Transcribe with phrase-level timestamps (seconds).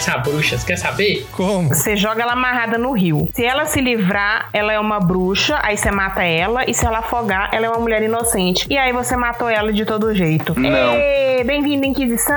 [0.00, 0.58] que você reconhece a bruxa?
[0.58, 1.26] Você quer saber?
[1.32, 1.68] Como?
[1.68, 3.28] Você joga ela amarrada no rio.
[3.34, 6.98] Se ela se livrar, ela é uma bruxa, aí você mata ela, e se ela
[6.98, 8.66] afogar, ela é uma mulher inocente.
[8.70, 10.58] E aí você matou ela de todo jeito.
[10.58, 10.96] Não.
[11.44, 12.34] Bem-vindo, Inquisição!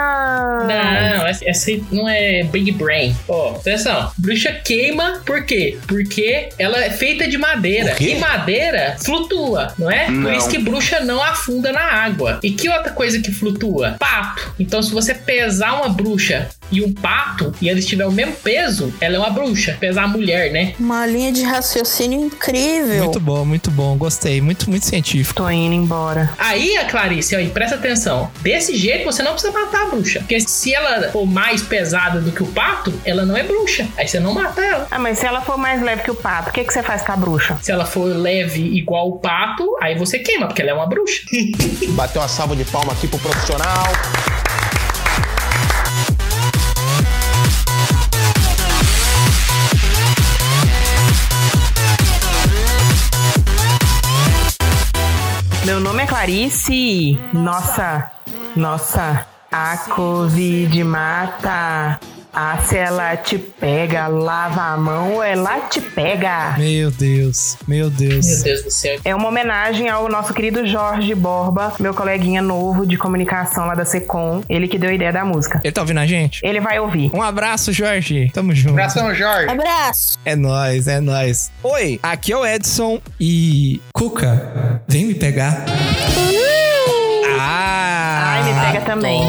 [0.66, 3.16] Não, essa, essa aí não é Big Brain.
[3.28, 4.12] Ó, atenção.
[4.18, 5.78] Bruxa queima, por quê?
[5.88, 7.96] Porque ela é feita de madeira.
[8.00, 10.06] E madeira flutua, não é?
[10.06, 10.34] Por Não.
[10.34, 12.40] isso que bruxa não afunda na água.
[12.42, 13.96] E que outra coisa que flutua?
[14.00, 14.54] Pato.
[14.60, 18.94] Então, se você pesar uma bruxa e um pato, e eles tiverem o mesmo peso,
[19.00, 19.78] ela é uma bruxa.
[19.80, 20.74] Pesar a mulher, né?
[20.80, 23.04] Uma linha de raciocínio incrível.
[23.04, 23.96] Muito bom, muito bom.
[23.98, 24.42] Gostei.
[24.42, 25.42] Muito, muito científico.
[25.42, 26.34] Tô indo embora.
[26.38, 28.32] Aí, a Clarice, aí, presta atenção.
[28.42, 30.20] Desse jeito, você não precisa matar a bruxa.
[30.20, 33.88] Porque se ela for mais pesada do que o pato, ela não é bruxa.
[33.98, 34.88] Aí você não mata ela.
[34.90, 37.02] Ah, mas se ela for mais leve que o pato, o que, que você faz
[37.02, 37.58] com a bruxa?
[37.62, 41.22] Se ela for leve igual o pato, aí você queima, porque ela é uma bruxa.
[41.94, 43.84] Bateu uma salva de palma aqui pro profissional.
[56.08, 57.18] Clarice.
[57.34, 58.12] Nossa,
[58.56, 62.00] nossa, a Covid mata.
[62.36, 66.56] Ah, se ela te pega, lava a mão, ela te pega.
[66.58, 67.56] Meu Deus.
[67.68, 68.26] Meu Deus.
[68.26, 69.00] Meu Deus do céu.
[69.06, 73.86] É uma homenagem ao nosso querido Jorge Borba, meu coleguinha novo de comunicação lá da
[73.86, 74.42] Secom.
[74.50, 75.62] Ele que deu a ideia da música.
[75.64, 76.40] Ele tá ouvindo a gente?
[76.44, 77.12] Ele vai ouvir.
[77.14, 78.32] Um abraço, Jorge.
[78.34, 78.72] Tamo junto.
[78.72, 79.50] Abração, Jorge.
[79.52, 80.18] Abraço.
[80.26, 81.52] É nóis, é nóis.
[81.62, 83.80] Oi, aqui é o Edson e.
[83.94, 85.66] Cuca, vem me pegar.
[87.40, 88.24] Ah!
[88.26, 89.22] Ai, me pega também.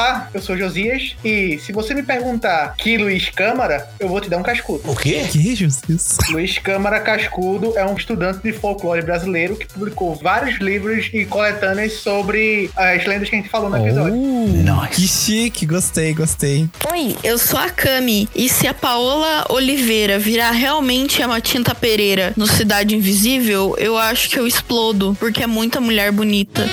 [0.00, 4.30] Olá, eu sou Josias e se você me perguntar que Luiz Câmara, eu vou te
[4.30, 4.80] dar um cascudo.
[4.90, 5.26] O quê?
[5.30, 6.16] Que Jesus?
[6.30, 11.92] Luiz Câmara Cascudo é um estudante de folclore brasileiro que publicou vários livros e coletâneas
[11.98, 14.18] sobre as lendas que a gente falou no episódio.
[14.18, 16.66] Oh, Que chique, gostei, gostei.
[16.90, 18.26] Oi, eu sou a Cami.
[18.34, 24.30] E se a Paola Oliveira virar realmente a Matinta Pereira no Cidade Invisível, eu acho
[24.30, 26.66] que eu explodo, porque é muita mulher bonita.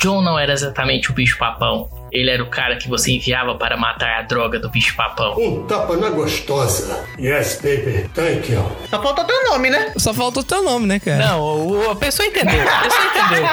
[0.00, 1.90] John não era exatamente o bicho-papão.
[2.10, 5.34] Ele era o cara que você enviava para matar a droga do bicho-papão.
[5.38, 7.04] Um tapa na gostosa.
[7.18, 8.08] Yes, baby.
[8.14, 8.64] Thank you.
[8.88, 9.92] Só falta teu nome, né?
[9.98, 11.18] Só falta o teu nome, né, cara?
[11.18, 12.62] Não, o- a pessoa entendeu.
[12.66, 13.48] A pessoa entendeu.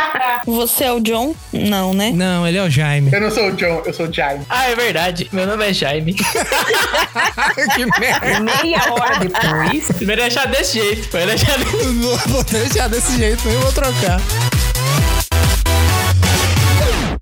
[0.45, 1.35] Você é o John?
[1.51, 2.11] Não, né?
[2.13, 3.11] Não, ele é o Jaime.
[3.11, 4.45] Eu não sou o John, eu sou o Jaime.
[4.49, 5.27] Ah, é verdade.
[5.33, 6.13] Meu nome é Jaime.
[7.75, 8.39] que merda.
[8.39, 9.89] Meia hora depois.
[10.01, 11.11] Vai deixar desse jeito.
[11.11, 14.21] Vai deixar desse Vou vou deixar desse jeito, eu vou trocar.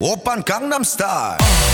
[0.04, 1.73] Open Gangnam Style.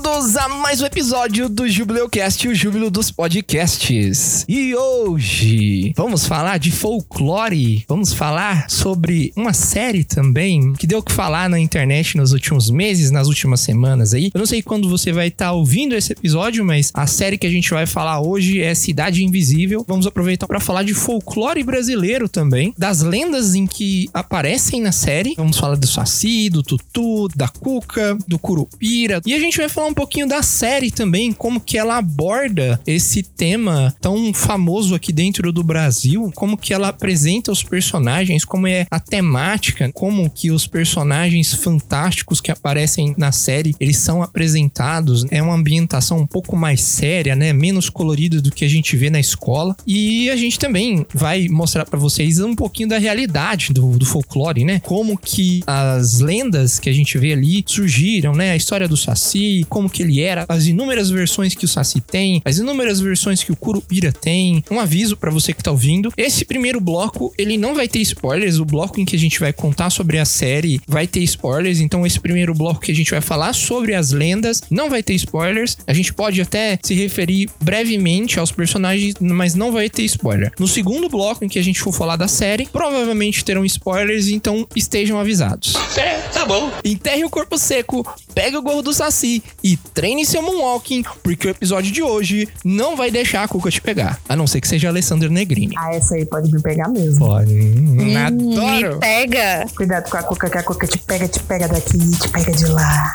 [0.00, 4.44] Bem-vindos a mais um episódio do Jubileucast, o júbilo dos podcasts.
[4.48, 11.02] E hoje vamos falar de folclore, vamos falar sobre uma série também que deu o
[11.02, 14.30] que falar na internet nos últimos meses, nas últimas semanas aí.
[14.32, 17.50] Eu não sei quando você vai estar ouvindo esse episódio, mas a série que a
[17.50, 19.84] gente vai falar hoje é Cidade Invisível.
[19.88, 25.34] Vamos aproveitar para falar de folclore brasileiro também, das lendas em que aparecem na série.
[25.36, 29.20] Vamos falar do Saci, do Tutu, da Cuca, do Curupira.
[29.26, 33.22] E a gente vai falar um pouquinho da série também, como que ela aborda esse
[33.22, 38.86] tema tão famoso aqui dentro do Brasil, como que ela apresenta os personagens, como é
[38.90, 45.24] a temática, como que os personagens fantásticos que aparecem na série, eles são apresentados.
[45.30, 47.52] É uma ambientação um pouco mais séria, né?
[47.52, 49.76] Menos colorida do que a gente vê na escola.
[49.86, 54.64] E a gente também vai mostrar pra vocês um pouquinho da realidade do, do folclore,
[54.64, 54.80] né?
[54.80, 58.52] Como que as lendas que a gente vê ali surgiram, né?
[58.52, 62.42] A história do Saci, como que ele era, as inúmeras versões que o Saci tem,
[62.44, 64.64] as inúmeras versões que o Curupira tem.
[64.68, 66.12] Um aviso pra você que tá ouvindo.
[66.16, 68.58] Esse primeiro bloco, ele não vai ter spoilers.
[68.58, 71.78] O bloco em que a gente vai contar sobre a série vai ter spoilers.
[71.78, 75.14] Então, esse primeiro bloco que a gente vai falar sobre as lendas não vai ter
[75.14, 75.78] spoilers.
[75.86, 80.50] A gente pode até se referir brevemente aos personagens, mas não vai ter spoiler.
[80.58, 84.66] No segundo bloco, em que a gente for falar da série, provavelmente terão spoilers, então
[84.74, 85.74] estejam avisados.
[85.96, 86.72] É, tá bom.
[86.84, 88.04] Enterre o corpo seco,
[88.34, 92.96] pegue o gorro do Saci e treine seu moonwalking, porque o episódio de hoje não
[92.96, 94.20] vai deixar a Cuca te pegar.
[94.28, 95.74] A não ser que seja Alessandro Negrini.
[95.76, 97.26] Ah, essa aí pode me pegar mesmo.
[97.26, 97.52] Pode.
[97.52, 98.98] Me Adoro.
[98.98, 99.66] pega.
[99.76, 102.66] Cuidado com a cuca, que a cuca te pega, te pega daqui, te pega de
[102.66, 103.12] lá.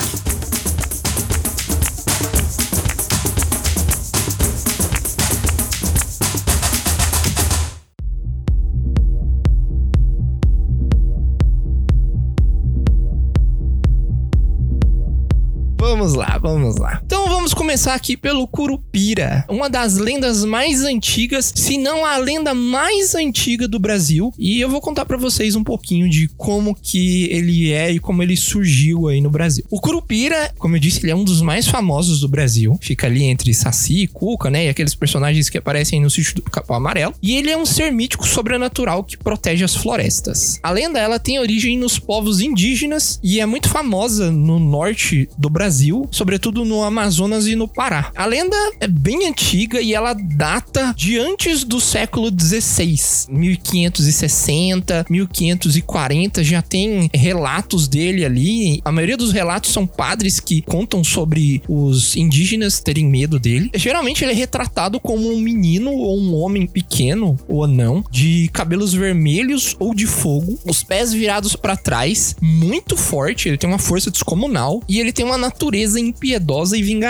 [15.94, 17.00] Vamos lá, vamos lá.
[17.06, 22.54] Então vamos começar aqui pelo Curupira, uma das lendas mais antigas, se não a lenda
[22.54, 24.32] mais antiga do Brasil.
[24.38, 28.22] E eu vou contar pra vocês um pouquinho de como que ele é e como
[28.22, 29.66] ele surgiu aí no Brasil.
[29.72, 32.78] O Curupira, como eu disse, ele é um dos mais famosos do Brasil.
[32.80, 34.68] Fica ali entre Saci e Cuca, né?
[34.68, 37.16] E aqueles personagens que aparecem no sítio do Capão Amarelo.
[37.20, 40.60] E ele é um ser mítico sobrenatural que protege as florestas.
[40.62, 45.50] A lenda, ela tem origem nos povos indígenas e é muito famosa no norte do
[45.50, 48.12] Brasil, sobretudo no Amazonas e no Pará.
[48.16, 53.00] A lenda é bem antiga e ela data de antes do século XVI,
[53.30, 58.82] 1560, 1540, já tem relatos dele ali.
[58.84, 63.72] A maioria dos relatos são padres que contam sobre os indígenas terem medo dele.
[63.74, 68.94] Geralmente ele é retratado como um menino ou um homem pequeno ou não, de cabelos
[68.94, 74.12] vermelhos ou de fogo, os pés virados para trás, muito forte, ele tem uma força
[74.12, 77.03] descomunal e ele tem uma natureza impiedosa e vingativa.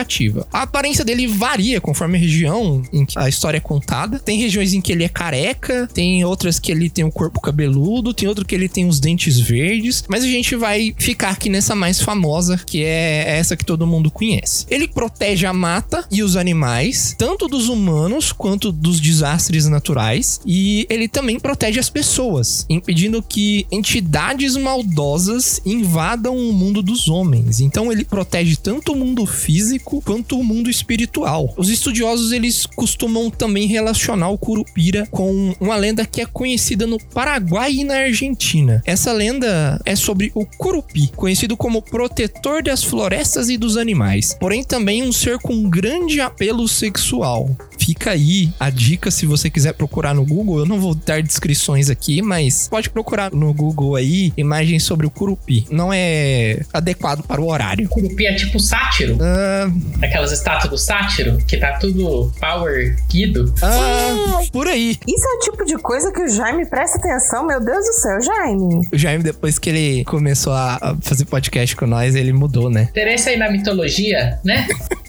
[0.51, 4.19] A aparência dele varia conforme a região em que a história é contada.
[4.19, 8.13] Tem regiões em que ele é careca, tem outras que ele tem o corpo cabeludo,
[8.13, 11.75] tem outro que ele tem os dentes verdes, mas a gente vai ficar aqui nessa
[11.75, 14.66] mais famosa, que é essa que todo mundo conhece.
[14.69, 20.86] Ele protege a mata e os animais, tanto dos humanos quanto dos desastres naturais, e
[20.89, 27.60] ele também protege as pessoas, impedindo que entidades maldosas invadam o mundo dos homens.
[27.60, 31.54] Então ele protege tanto o mundo físico quanto o mundo espiritual.
[31.58, 36.98] Os estudiosos eles costumam também relacionar o Curupira com uma lenda que é conhecida no
[36.98, 38.82] Paraguai e na Argentina.
[38.86, 44.64] Essa lenda é sobre o Curupi, conhecido como protetor das florestas e dos animais, porém
[44.64, 47.56] também um ser com grande apelo sexual.
[47.78, 50.60] Fica aí a dica se você quiser procurar no Google.
[50.60, 55.10] Eu não vou dar descrições aqui, mas pode procurar no Google aí imagens sobre o
[55.10, 55.66] Curupi.
[55.70, 57.90] Não é adequado para o horário.
[57.90, 59.18] Curupi é tipo sátiro.
[59.22, 59.70] Ah,
[60.02, 63.54] Aquelas estátuas do sátiro, que tá tudo power guido.
[63.62, 64.98] ah, por aí.
[65.08, 68.22] Isso é o tipo de coisa que o Jaime presta atenção, meu Deus do céu,
[68.22, 68.81] Jaime.
[68.92, 72.84] O Jaime, depois que ele começou a a fazer podcast com nós, ele mudou, né?
[72.92, 74.68] Interesse aí na mitologia, né?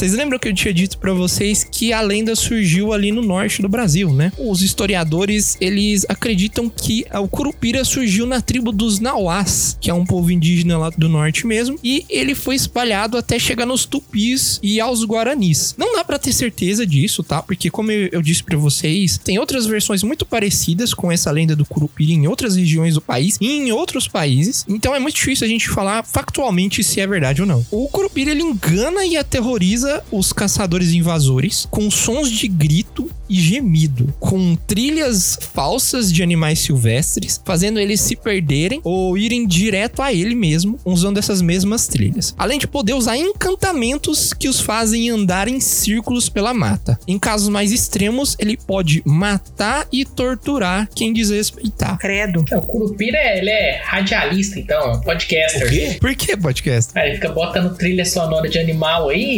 [0.00, 3.60] Vocês lembram que eu tinha dito pra vocês que a lenda surgiu ali no norte
[3.60, 4.32] do Brasil, né?
[4.38, 10.06] Os historiadores, eles acreditam que o Curupira surgiu na tribo dos Nauás, que é um
[10.06, 14.80] povo indígena lá do norte mesmo, e ele foi espalhado até chegar nos Tupis e
[14.80, 15.74] aos Guaranis.
[15.76, 17.42] Não dá pra ter certeza disso, tá?
[17.42, 21.66] Porque como eu, disse pra vocês, tem outras versões muito parecidas com essa lenda do
[21.66, 24.64] Curupira em outras regiões do país e em outros países.
[24.66, 27.66] Então é muito difícil a gente falar factualmente se é verdade ou não.
[27.70, 34.12] O Curupira ele engana e aterroriza os caçadores invasores com sons de grito e gemido,
[34.18, 40.34] com trilhas falsas de animais silvestres, fazendo eles se perderem ou irem direto a ele
[40.34, 42.34] mesmo, usando essas mesmas trilhas.
[42.36, 46.98] Além de poder usar encantamentos que os fazem andar em círculos pela mata.
[47.06, 51.98] Em casos mais extremos, ele pode matar e torturar quem desrespeitar.
[51.98, 52.44] Credo.
[52.52, 55.98] O Curupira, ele é radialista, então, podcaster.
[56.00, 56.98] Por que podcast?
[56.98, 59.36] Aí ele fica botando trilha sonora de animal aí.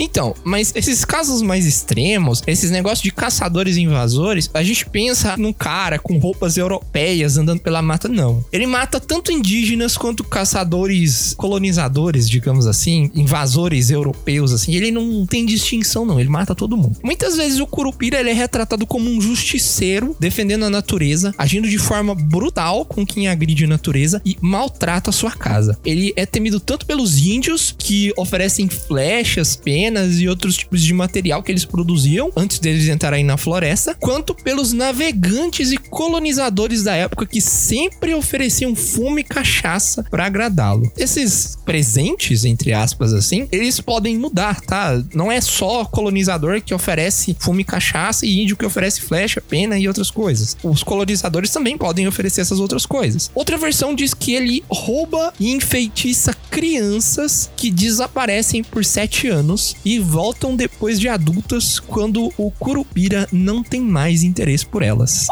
[0.00, 5.36] Então, mas esses casos mais extremos, esses negócios de caçadores e invasores, a gente pensa
[5.36, 8.42] num cara com roupas europeias andando pela mata, não.
[8.50, 14.74] Ele mata tanto indígenas quanto caçadores colonizadores, digamos assim, invasores europeus, assim.
[14.74, 16.18] Ele não tem distinção, não.
[16.18, 16.96] Ele mata todo mundo.
[17.04, 21.78] Muitas vezes o Curupira ele é retratado como um justiceiro, defendendo a natureza, agindo de
[21.78, 25.78] forma brutal com quem agride a natureza e maltrata a sua casa.
[25.84, 31.42] Ele é temido tanto pelos índios, que oferecem flechas, penas e outros tipos de material
[31.42, 37.26] que eles produziam antes deles entrarem na floresta, quanto pelos navegantes e colonizadores da época
[37.26, 40.90] que sempre ofereciam fumo e cachaça para agradá-lo.
[40.96, 45.00] Esses presentes, entre aspas assim, eles podem mudar, tá?
[45.14, 49.78] Não é só colonizador que oferece fumo e cachaça e índio que oferece flecha, pena
[49.78, 50.56] e outras coisas.
[50.64, 53.30] Os colonizadores também podem oferecer essas outras coisas.
[53.36, 60.00] Outra versão diz que ele rouba e enfeitiça crianças que desaparecem por sete anos e
[60.00, 65.28] voltam depois de adultas quando o Curupira não tem mais interesse por elas.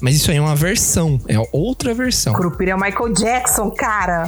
[0.00, 2.32] Mas isso aí é uma versão, é outra versão.
[2.34, 4.26] Curupira é o Michael Jackson, cara.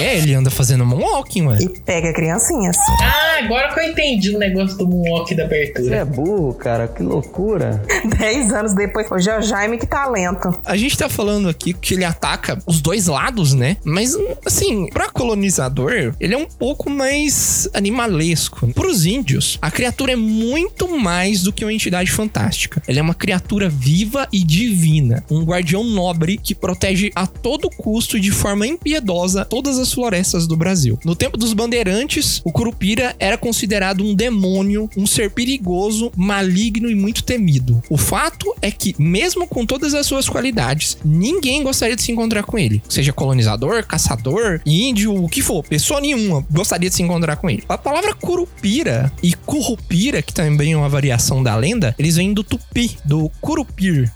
[0.00, 1.58] É, ele anda fazendo moonwalking, ué.
[1.60, 2.76] E pega criancinhas.
[3.00, 5.96] Ah, agora que eu entendi o negócio do moonwalk da Você abertura.
[5.96, 6.88] é burro, cara.
[6.88, 7.80] Que loucura.
[8.18, 10.50] Dez anos depois, hoje é o Jaime que talento.
[10.64, 13.76] A gente tá falando aqui que ele ataca os dois lados, né?
[13.84, 18.66] Mas, assim, pra colonizador, ele é um pouco mais animalesco.
[18.74, 22.82] Pros índios, a criatura é muito mais do que uma entidade fantástica.
[22.88, 23.93] Ele é uma criatura viva
[24.32, 25.24] e divina.
[25.30, 30.56] Um guardião nobre que protege a todo custo de forma impiedosa todas as florestas do
[30.56, 30.98] Brasil.
[31.04, 36.94] No tempo dos bandeirantes, o Curupira era considerado um demônio, um ser perigoso, maligno e
[36.94, 37.82] muito temido.
[37.88, 42.42] O fato é que, mesmo com todas as suas qualidades, ninguém gostaria de se encontrar
[42.42, 42.82] com ele.
[42.88, 47.62] Seja colonizador, caçador, índio, o que for, pessoa nenhuma gostaria de se encontrar com ele.
[47.68, 52.42] A palavra Curupira e Curupira, que também é uma variação da lenda, eles vêm do
[52.42, 53.30] tupi, do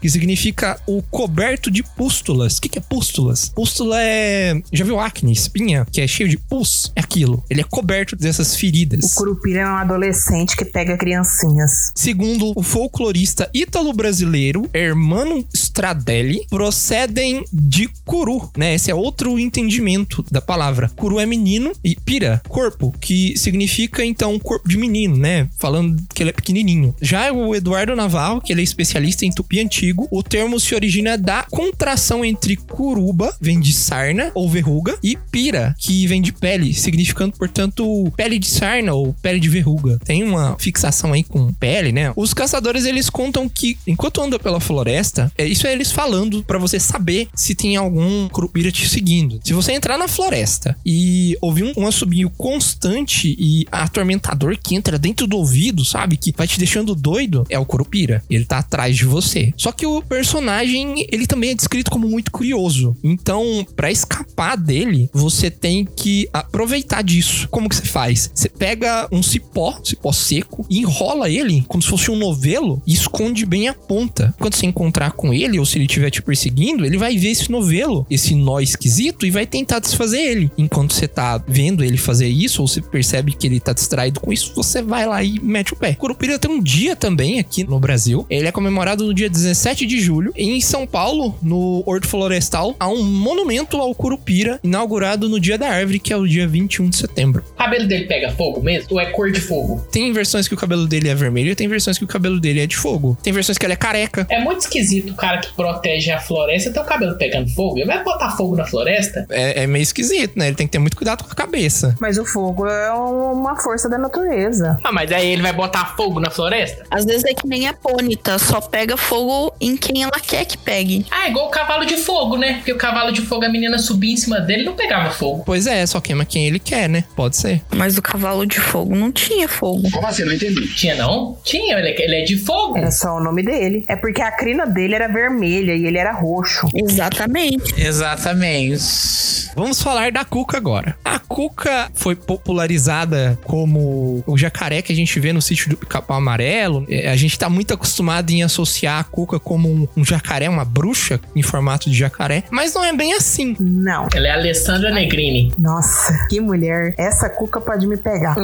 [0.01, 2.59] Que significa o coberto de pústulas.
[2.59, 3.51] O que, que é pústulas?
[3.55, 4.61] Pústula é.
[4.73, 6.93] Já viu acne, espinha, que é cheio de pus?
[6.95, 7.45] É aquilo.
[7.51, 9.13] Ele é coberto dessas feridas.
[9.13, 11.93] O Curupira é um adolescente que pega criancinhas.
[11.95, 18.75] Segundo o folclorista ítalo-brasileiro Hermano Stradelli, procedem de curu, né?
[18.75, 20.91] Esse é outro entendimento da palavra.
[20.97, 25.49] Curu é menino e pira, corpo, que significa então corpo de menino, né?
[25.59, 26.95] Falando que ele é pequenininho.
[27.01, 31.17] Já o Eduardo Navarro, que ele é especialista em tupi antigo, o termo se origina
[31.17, 36.73] da contração entre curuba, vem de sarna ou verruga, e pira, que vem de pele,
[36.75, 39.99] significando, portanto, pele de sarna ou pele de verruga.
[40.05, 42.13] Tem uma fixação aí com pele, né?
[42.17, 46.59] Os caçadores eles contam que enquanto anda pela floresta, é isso é eles falando pra
[46.59, 49.41] você saber se tem algum curupira te seguindo.
[49.45, 54.99] Se você entrar na floresta e ouvir um, um assobio constante e atormentador que entra
[54.99, 56.17] dentro do ouvido, sabe?
[56.17, 58.23] Que vai te deixando doido, é o curupira.
[58.29, 59.48] Ele tá atrás de você.
[59.57, 62.97] Só que o personagem, ele também é descrito como muito curioso.
[63.03, 67.49] Então, pra escapar dele, você tem que aproveitar disso.
[67.51, 68.31] Como que você faz?
[68.35, 72.93] Você pega um cipó, cipó seco, e enrola ele como se fosse um novelo e
[72.93, 74.35] esconde bem a ponta.
[74.39, 77.51] Quando você encontrar com ele, ou se ele estiver te perseguindo, ele vai ver esse
[77.51, 80.51] novelo, esse nó esquisito, e vai tentar desfazer ele.
[80.57, 84.33] Enquanto você tá vendo ele fazer isso, ou você percebe que ele tá distraído com
[84.33, 85.95] isso, você vai lá e mete o pé.
[85.95, 88.27] Curupira tem um dia também aqui no Brasil.
[88.29, 90.33] Ele é comemorado no dia 17 de julho.
[90.37, 95.69] Em São Paulo, no Horto Florestal, há um monumento ao Curupira, inaugurado no dia da
[95.69, 97.45] árvore, que é o dia 21 de setembro.
[97.55, 98.89] O cabelo dele pega fogo mesmo?
[98.91, 99.87] Ou é cor de fogo?
[99.91, 102.61] Tem versões que o cabelo dele é vermelho e tem versões que o cabelo dele
[102.61, 103.17] é de fogo.
[103.23, 104.27] Tem versões que ele é careca.
[104.31, 107.79] É muito esquisito o cara que protege a floresta ter o cabelo pegando fogo.
[107.79, 109.27] Ele vai botar fogo na floresta?
[109.31, 110.49] É, é meio esquisito, né?
[110.49, 111.97] Ele tem que ter muito cuidado com a cabeça.
[112.01, 114.79] Mas o fogo é uma força da natureza.
[114.83, 116.85] Ah, mas aí ele vai botar fogo na floresta?
[116.91, 119.18] Às vezes é que nem a pônita, só pega fogo
[119.61, 121.05] em quem ela quer que pegue.
[121.11, 122.55] Ah, é igual o cavalo de fogo, né?
[122.55, 125.43] Porque o cavalo de fogo, a menina subia em cima dele não pegava fogo.
[125.45, 127.05] Pois é, só queima quem ele quer, né?
[127.17, 127.63] Pode ser.
[127.75, 129.91] Mas o cavalo de fogo não tinha fogo.
[129.91, 130.25] Como assim?
[130.25, 130.67] Não entendi.
[130.75, 131.39] Tinha não?
[131.45, 132.77] Tinha, ele, ele é de fogo.
[132.79, 133.85] Era só o nome dele.
[133.89, 136.67] É porque a crina dele era vermelha e ele era roxo.
[136.75, 137.75] Exatamente.
[137.77, 139.49] Exatamente.
[139.55, 140.97] Vamos falar da Cuca agora.
[141.05, 146.17] A Cuca foi popularizada como o jacaré que a gente vê no sítio do Pica-Pau
[146.17, 146.87] Amarelo.
[146.89, 150.65] É, A gente tá muito acostumado em associar a Cuca como um, um jacaré, uma
[150.65, 153.57] bruxa em formato de jacaré, mas não é bem assim.
[153.59, 154.09] Não.
[154.15, 155.53] Ela é a Alessandra Negrini.
[155.59, 156.95] Nossa, que mulher.
[156.97, 158.37] Essa cuca pode me pegar.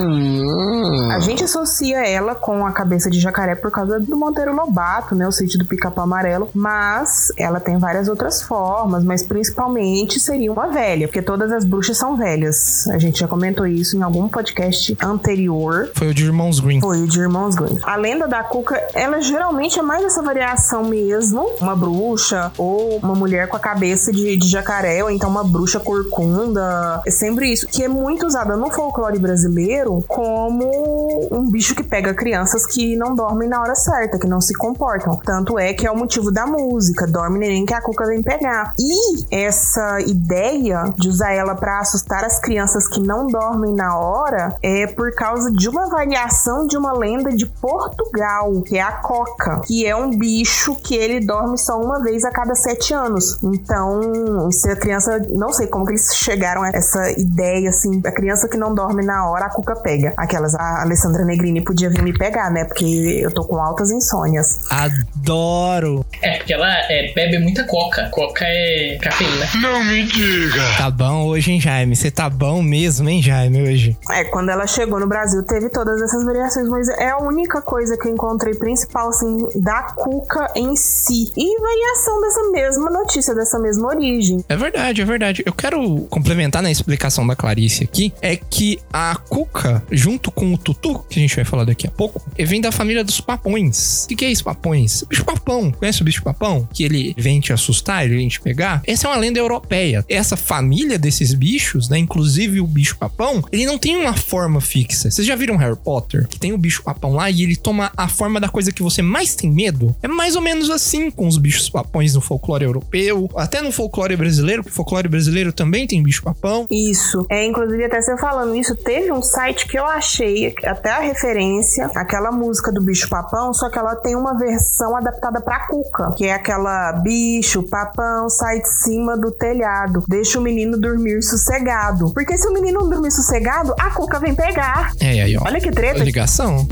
[1.13, 5.27] A gente associa ela com a cabeça de jacaré por causa do Monteiro Lobato, né?
[5.27, 6.49] O sítio do Pica-Pau Amarelo.
[6.55, 11.97] Mas ela tem várias outras formas, mas principalmente seria uma velha, porque todas as bruxas
[11.97, 12.87] são velhas.
[12.89, 15.91] A gente já comentou isso em algum podcast anterior.
[15.95, 16.81] Foi o de Irmãos Green.
[16.81, 17.79] Foi o de Irmãos Grimm.
[17.83, 20.23] A lenda da Cuca, ela geralmente é mais essa
[20.55, 21.51] variação mesmo.
[21.61, 25.81] Uma bruxa ou uma mulher com a cabeça de, de jacaré, ou então uma bruxa
[25.81, 27.03] corcunda.
[27.05, 27.67] É sempre isso.
[27.67, 33.15] Que é muito usada no folclore brasileiro como um bicho que pega crianças que não
[33.15, 35.17] dormem na hora certa, que não se comportam.
[35.17, 37.07] Tanto é que é o motivo da música.
[37.07, 38.73] Dorme neném que a Cuca vem pegar.
[38.79, 44.57] E essa ideia de usar ela pra assustar as crianças que não dormem na hora
[44.63, 49.61] é por causa de uma variação de uma lenda de Portugal, que é a coca,
[49.67, 50.44] que é um bicho
[50.85, 53.39] que ele dorme só uma vez a cada sete anos.
[53.43, 58.13] Então, se a criança, não sei como que eles chegaram a essa ideia, assim, a
[58.13, 60.13] criança que não dorme na hora, a cuca pega.
[60.17, 62.65] Aquelas, a Alessandra Negrini podia vir me pegar, né?
[62.65, 62.85] Porque
[63.23, 64.61] eu tô com altas insônias.
[64.71, 66.05] Adoro.
[66.23, 68.09] É, porque ela é, bebe muita coca.
[68.11, 69.47] Coca é cafeína.
[69.61, 70.63] Não me diga.
[70.77, 71.97] Tá bom hoje, hein, Jaime?
[71.97, 73.97] Você tá bom mesmo, hein, Jaime, hoje?
[74.11, 77.97] É, quando ela chegou no Brasil, teve todas essas variações, mas é a única coisa
[77.97, 81.33] que eu encontrei principal, assim, da cuca em si.
[81.37, 84.45] E variação dessa mesma notícia, dessa mesma origem.
[84.49, 85.43] É verdade, é verdade.
[85.45, 90.59] Eu quero complementar na explicação da Clarice aqui, é que a cuca, junto com o
[90.59, 94.05] tutu, que a gente vai falar daqui a pouco, vem da família dos papões.
[94.05, 95.05] O que, que é isso, papões?
[95.09, 95.71] Bicho papão.
[95.73, 96.69] Conhece o bicho papão?
[96.73, 98.83] Que ele vem te assustar, ele vem te pegar?
[98.87, 100.05] Essa é uma lenda europeia.
[100.09, 101.99] Essa família desses bichos, né?
[101.99, 105.11] Inclusive o bicho papão, ele não tem uma forma fixa.
[105.11, 106.27] Vocês já viram Harry Potter?
[106.27, 109.03] Que tem o bicho papão lá e ele toma a forma da coisa que você
[109.03, 109.95] mais tem medo?
[110.03, 114.17] É mais ou menos assim com os bichos papões no folclore europeu, até no folclore
[114.17, 116.67] brasileiro, porque o folclore brasileiro também tem bicho papão.
[116.71, 117.27] Isso.
[117.31, 121.91] É, inclusive, até você falando isso, teve um site que eu achei, até a referência,
[121.95, 126.25] aquela música do bicho papão, só que ela tem uma versão adaptada pra cuca, que
[126.27, 132.13] é aquela bicho papão sai de cima do telhado, deixa o menino dormir sossegado.
[132.13, 134.93] Porque se o menino não dormir sossegado, a cuca vem pegar.
[135.01, 135.43] É, aí, ó.
[135.45, 136.03] Olha que treta.
[136.03, 136.67] Ligação.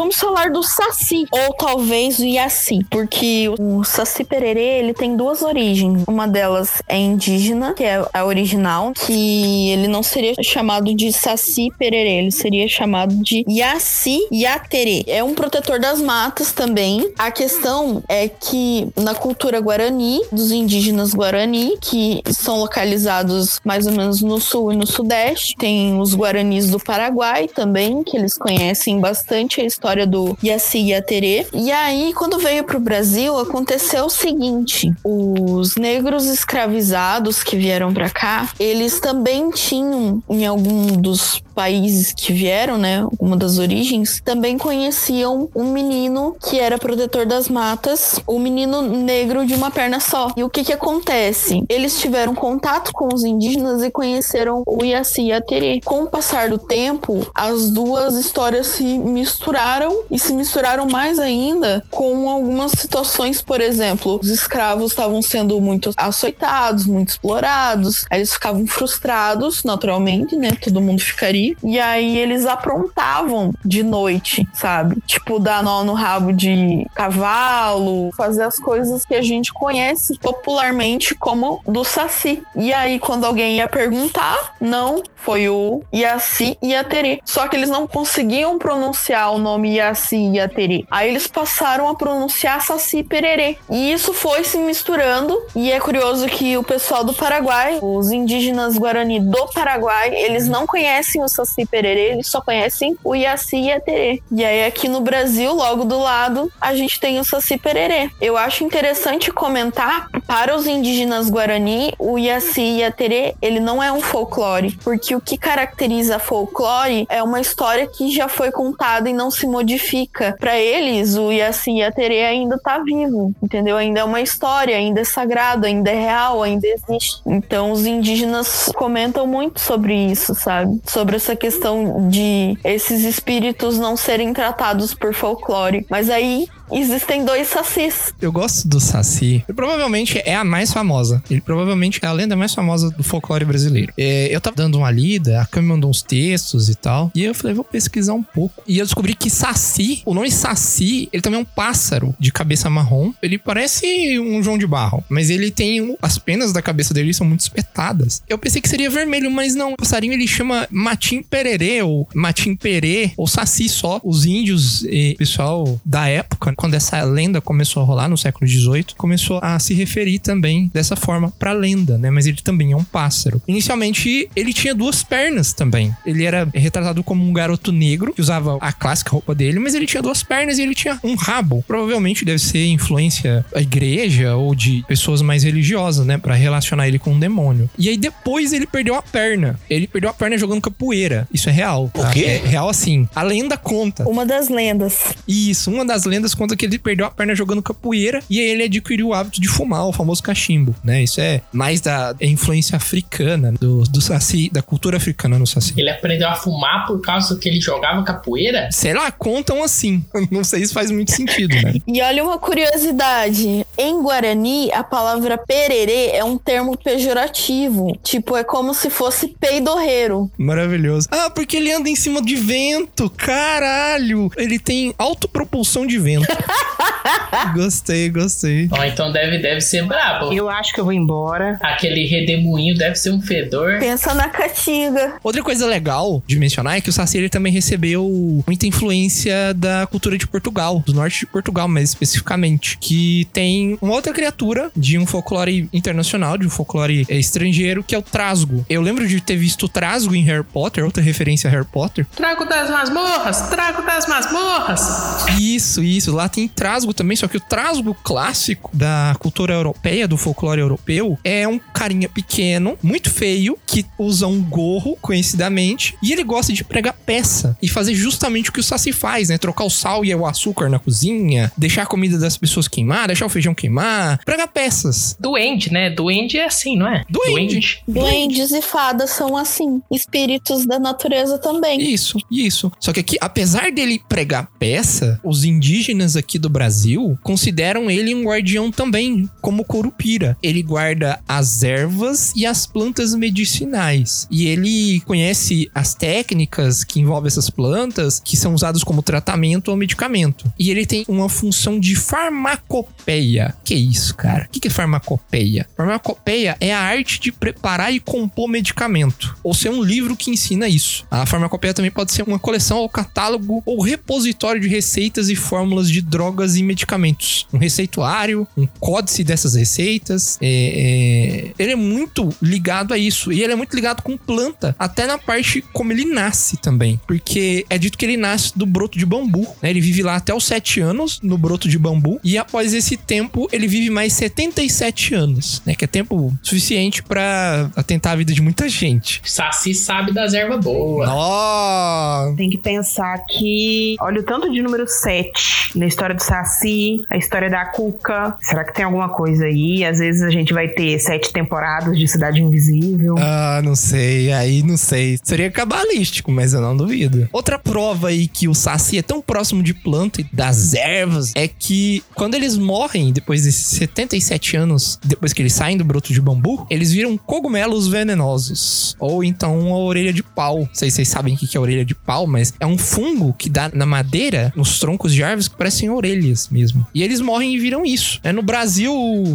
[0.00, 5.42] Vamos falar do Saci, ou talvez o Yaci, porque o Saci Pererê, ele tem duas
[5.42, 6.04] origens.
[6.08, 11.68] Uma delas é indígena, que é a original, que ele não seria chamado de Saci
[11.78, 15.04] Pererê, ele seria chamado de Yaci Yaterê.
[15.06, 17.12] É um protetor das matas também.
[17.18, 23.92] A questão é que na cultura guarani, dos indígenas guarani, que são localizados mais ou
[23.92, 28.98] menos no sul e no sudeste, tem os guaranis do Paraguai também, que eles conhecem
[28.98, 31.46] bastante a história do Yaci Yaterê.
[31.52, 38.10] E aí, quando veio pro Brasil, aconteceu o seguinte: os negros escravizados que vieram para
[38.10, 44.56] cá, eles também tinham em algum dos países que vieram, né, uma das origens, também
[44.56, 50.00] conheciam um menino que era protetor das matas, o um menino negro de uma perna
[50.00, 50.32] só.
[50.36, 51.62] E o que que acontece?
[51.68, 55.80] Eles tiveram contato com os indígenas e conheceram o Yaci Yaterê.
[55.84, 59.79] Com o passar do tempo, as duas histórias se misturaram
[60.10, 65.90] e se misturaram mais ainda com algumas situações, por exemplo, os escravos estavam sendo muito
[65.96, 70.50] açoitados, muito explorados, eles ficavam frustrados, naturalmente, né?
[70.52, 71.54] Todo mundo ficaria.
[71.62, 75.00] E aí eles aprontavam de noite, sabe?
[75.06, 81.14] Tipo, dar nó no rabo de cavalo, fazer as coisas que a gente conhece popularmente
[81.14, 82.42] como do Saci.
[82.56, 87.20] E aí, quando alguém ia perguntar, não, foi o Yaci Yaterê.
[87.24, 90.84] Só que eles não conseguiam pronunciar o nome Yaci Yaterê.
[90.90, 93.56] Aí eles passaram a pronunciar Saci Pererê.
[93.68, 95.40] E isso foi se misturando.
[95.54, 100.66] E é curioso que o pessoal do Paraguai, os indígenas Guarani do Paraguai, eles não
[100.66, 104.22] conhecem o Saci Pererê, eles só conhecem o Yaci Yaterê.
[104.30, 108.10] E aí aqui no Brasil, logo do lado, a gente tem o Saci Pererê.
[108.20, 114.00] Eu acho interessante comentar para os indígenas Guarani, o Yaci Yaterê, ele não é um
[114.00, 119.30] folclore, porque o que caracteriza folclore é uma história que já foi contada e não
[119.30, 120.36] se modifica.
[120.38, 123.76] Para eles, o Yaci Yaterê ainda tá vivo, entendeu?
[123.76, 127.20] Ainda é uma história, ainda é sagrado, ainda é real, ainda existe.
[127.26, 130.80] Então os indígenas comentam muito sobre isso, sabe?
[130.84, 135.86] Sobre essa questão de esses espíritos não serem tratados por folclore.
[135.90, 138.14] Mas aí existem dois sacis.
[138.20, 139.44] Eu gosto do Saci.
[139.48, 141.22] Ele provavelmente é a mais famosa.
[141.30, 143.92] Ele provavelmente é a lenda mais famosa do folclore brasileiro.
[143.96, 147.10] É, eu tava dando uma lida, a Cami mandou uns textos e tal.
[147.14, 148.62] E eu falei, vou pesquisar um pouco.
[148.66, 152.70] E eu descobri que Saci, o nome Saci, ele também é um pássaro de cabeça
[152.70, 153.12] marrom.
[153.22, 157.12] Ele parece um João de Barro, mas ele tem um, as penas da cabeça dele
[157.12, 158.22] são muito espetadas.
[158.28, 159.72] Eu pensei que seria vermelho, mas não.
[159.72, 164.00] O passarinho ele chama Matim Pererê ou Matim Perê ou Saci só.
[164.02, 168.84] Os índios e pessoal da época quando essa lenda começou a rolar no século XVIII,
[168.98, 172.10] começou a se referir também dessa forma pra lenda, né?
[172.10, 173.40] Mas ele também é um pássaro.
[173.48, 175.96] Inicialmente, ele tinha duas pernas também.
[176.04, 179.86] Ele era retratado como um garoto negro, que usava a clássica roupa dele, mas ele
[179.86, 181.64] tinha duas pernas e ele tinha um rabo.
[181.66, 186.18] Provavelmente deve ser influência da igreja ou de pessoas mais religiosas, né?
[186.18, 187.70] Pra relacionar ele com um demônio.
[187.78, 189.58] E aí depois ele perdeu a perna.
[189.70, 191.26] Ele perdeu a perna jogando capoeira.
[191.32, 191.90] Isso é real.
[191.94, 192.02] Tá?
[192.02, 192.24] O quê?
[192.24, 193.08] É real assim.
[193.14, 194.06] A lenda conta.
[194.06, 195.14] Uma das lendas.
[195.26, 198.46] Isso, uma das lendas conta conta que ele perdeu a perna jogando capoeira e aí
[198.46, 201.02] ele adquiriu o hábito de fumar, o famoso cachimbo, né?
[201.02, 205.74] Isso é mais da influência africana, do, do saci, da cultura africana no saci.
[205.76, 208.68] Ele aprendeu a fumar por causa que ele jogava capoeira?
[208.72, 210.04] Sei lá, contam assim.
[210.30, 211.74] Não sei se faz muito sentido, né?
[211.86, 213.66] E olha uma curiosidade.
[213.78, 217.98] Em Guarani, a palavra pererê é um termo pejorativo.
[218.02, 220.30] Tipo, é como se fosse peidorreiro.
[220.36, 221.08] Maravilhoso.
[221.10, 223.10] Ah, porque ele anda em cima de vento.
[223.10, 224.30] Caralho!
[224.36, 226.26] Ele tem autopropulsão de vento.
[227.54, 228.68] gostei, gostei.
[228.70, 230.32] Ó, então deve, deve ser brabo.
[230.32, 231.58] Eu acho que eu vou embora.
[231.62, 233.78] Aquele redemoinho deve ser um fedor.
[233.78, 235.14] Pensa na caatinga.
[235.22, 239.86] Outra coisa legal de mencionar é que o Saci ele também recebeu muita influência da
[239.86, 244.98] cultura de Portugal, do norte de Portugal mais especificamente, que tem uma outra criatura de
[244.98, 248.64] um folclore internacional, de um folclore é, estrangeiro, que é o Trasgo.
[248.68, 252.06] Eu lembro de ter visto o Trasgo em Harry Potter, outra referência a Harry Potter.
[252.16, 255.26] Trago das masmorras, trago das masmorras.
[255.38, 256.12] Isso, isso.
[256.20, 261.18] Lá tem Trasgo também, só que o Trasgo clássico da cultura europeia, do folclore europeu,
[261.24, 266.62] é um carinha pequeno, muito feio, que usa um gorro, conhecidamente, e ele gosta de
[266.62, 269.38] pregar peça e fazer justamente o que o Saci faz, né?
[269.38, 273.24] Trocar o sal e o açúcar na cozinha, deixar a comida das pessoas queimar, deixar
[273.24, 275.16] o feijão queimar, pregar peças.
[275.18, 275.88] Duende, né?
[275.88, 277.02] Duende é assim, não é?
[277.08, 277.80] Duende.
[277.88, 279.80] Duendes e fadas são assim.
[279.90, 281.80] Espíritos da natureza também.
[281.80, 282.70] Isso, isso.
[282.78, 288.24] Só que aqui, apesar dele pregar peça, os indígenas aqui do Brasil consideram ele um
[288.24, 290.36] guardião também, como Curupira.
[290.42, 294.26] Ele guarda as ervas e as plantas medicinais.
[294.30, 299.76] E ele conhece as técnicas que envolvem essas plantas, que são usadas como tratamento ou
[299.76, 300.52] medicamento.
[300.58, 303.54] E ele tem uma função de farmacopeia.
[303.64, 304.46] Que isso, cara?
[304.46, 305.66] O que é farmacopeia?
[305.76, 309.36] Farmacopeia é a arte de preparar e compor medicamento.
[309.42, 311.04] Ou ser um livro que ensina isso.
[311.10, 315.90] A farmacopeia também pode ser uma coleção ou catálogo ou repositório de receitas e fórmulas
[315.90, 317.46] de drogas e medicamentos.
[317.52, 320.38] Um receituário, um códice dessas receitas.
[320.40, 321.52] É, é...
[321.58, 323.32] Ele é muito ligado a isso.
[323.32, 324.74] E ele é muito ligado com planta.
[324.78, 327.00] Até na parte como ele nasce também.
[327.06, 329.46] Porque é dito que ele nasce do broto de bambu.
[329.62, 329.70] Né?
[329.70, 332.20] Ele vive lá até os 7 anos no broto de bambu.
[332.22, 335.62] E após esse tempo, ele vive mais 77 anos.
[335.64, 335.74] Né?
[335.74, 339.20] Que é tempo suficiente para atentar a vida de muita gente.
[339.24, 341.08] Saci sabe das ervas boas.
[341.08, 342.34] Nossa!
[342.36, 343.96] Tem que pensar que.
[344.00, 348.36] Olha o tanto de número 7 na história do Saci, a história da Cuca.
[348.40, 349.84] Será que tem alguma coisa aí?
[349.84, 353.16] Às vezes a gente vai ter sete temporadas de Cidade Invisível.
[353.18, 354.32] Ah, não sei.
[354.32, 355.18] Aí não sei.
[355.22, 357.28] Seria cabalístico, mas eu não duvido.
[357.32, 361.46] Outra prova aí que o Saci é tão próximo de planta e das ervas é
[361.46, 366.20] que quando eles morrem, depois desses 77 anos, depois que eles saem do broto de
[366.20, 368.96] bambu, eles viram cogumelos venenosos.
[368.98, 370.60] Ou então uma orelha de pau.
[370.60, 373.32] Não sei se vocês sabem o que é orelha de pau, mas é um fungo
[373.32, 376.86] que dá na madeira, nos troncos de árvores que parecem orelhas mesmo.
[376.94, 378.20] E eles morrem e viram isso.
[378.22, 378.92] É, no Brasil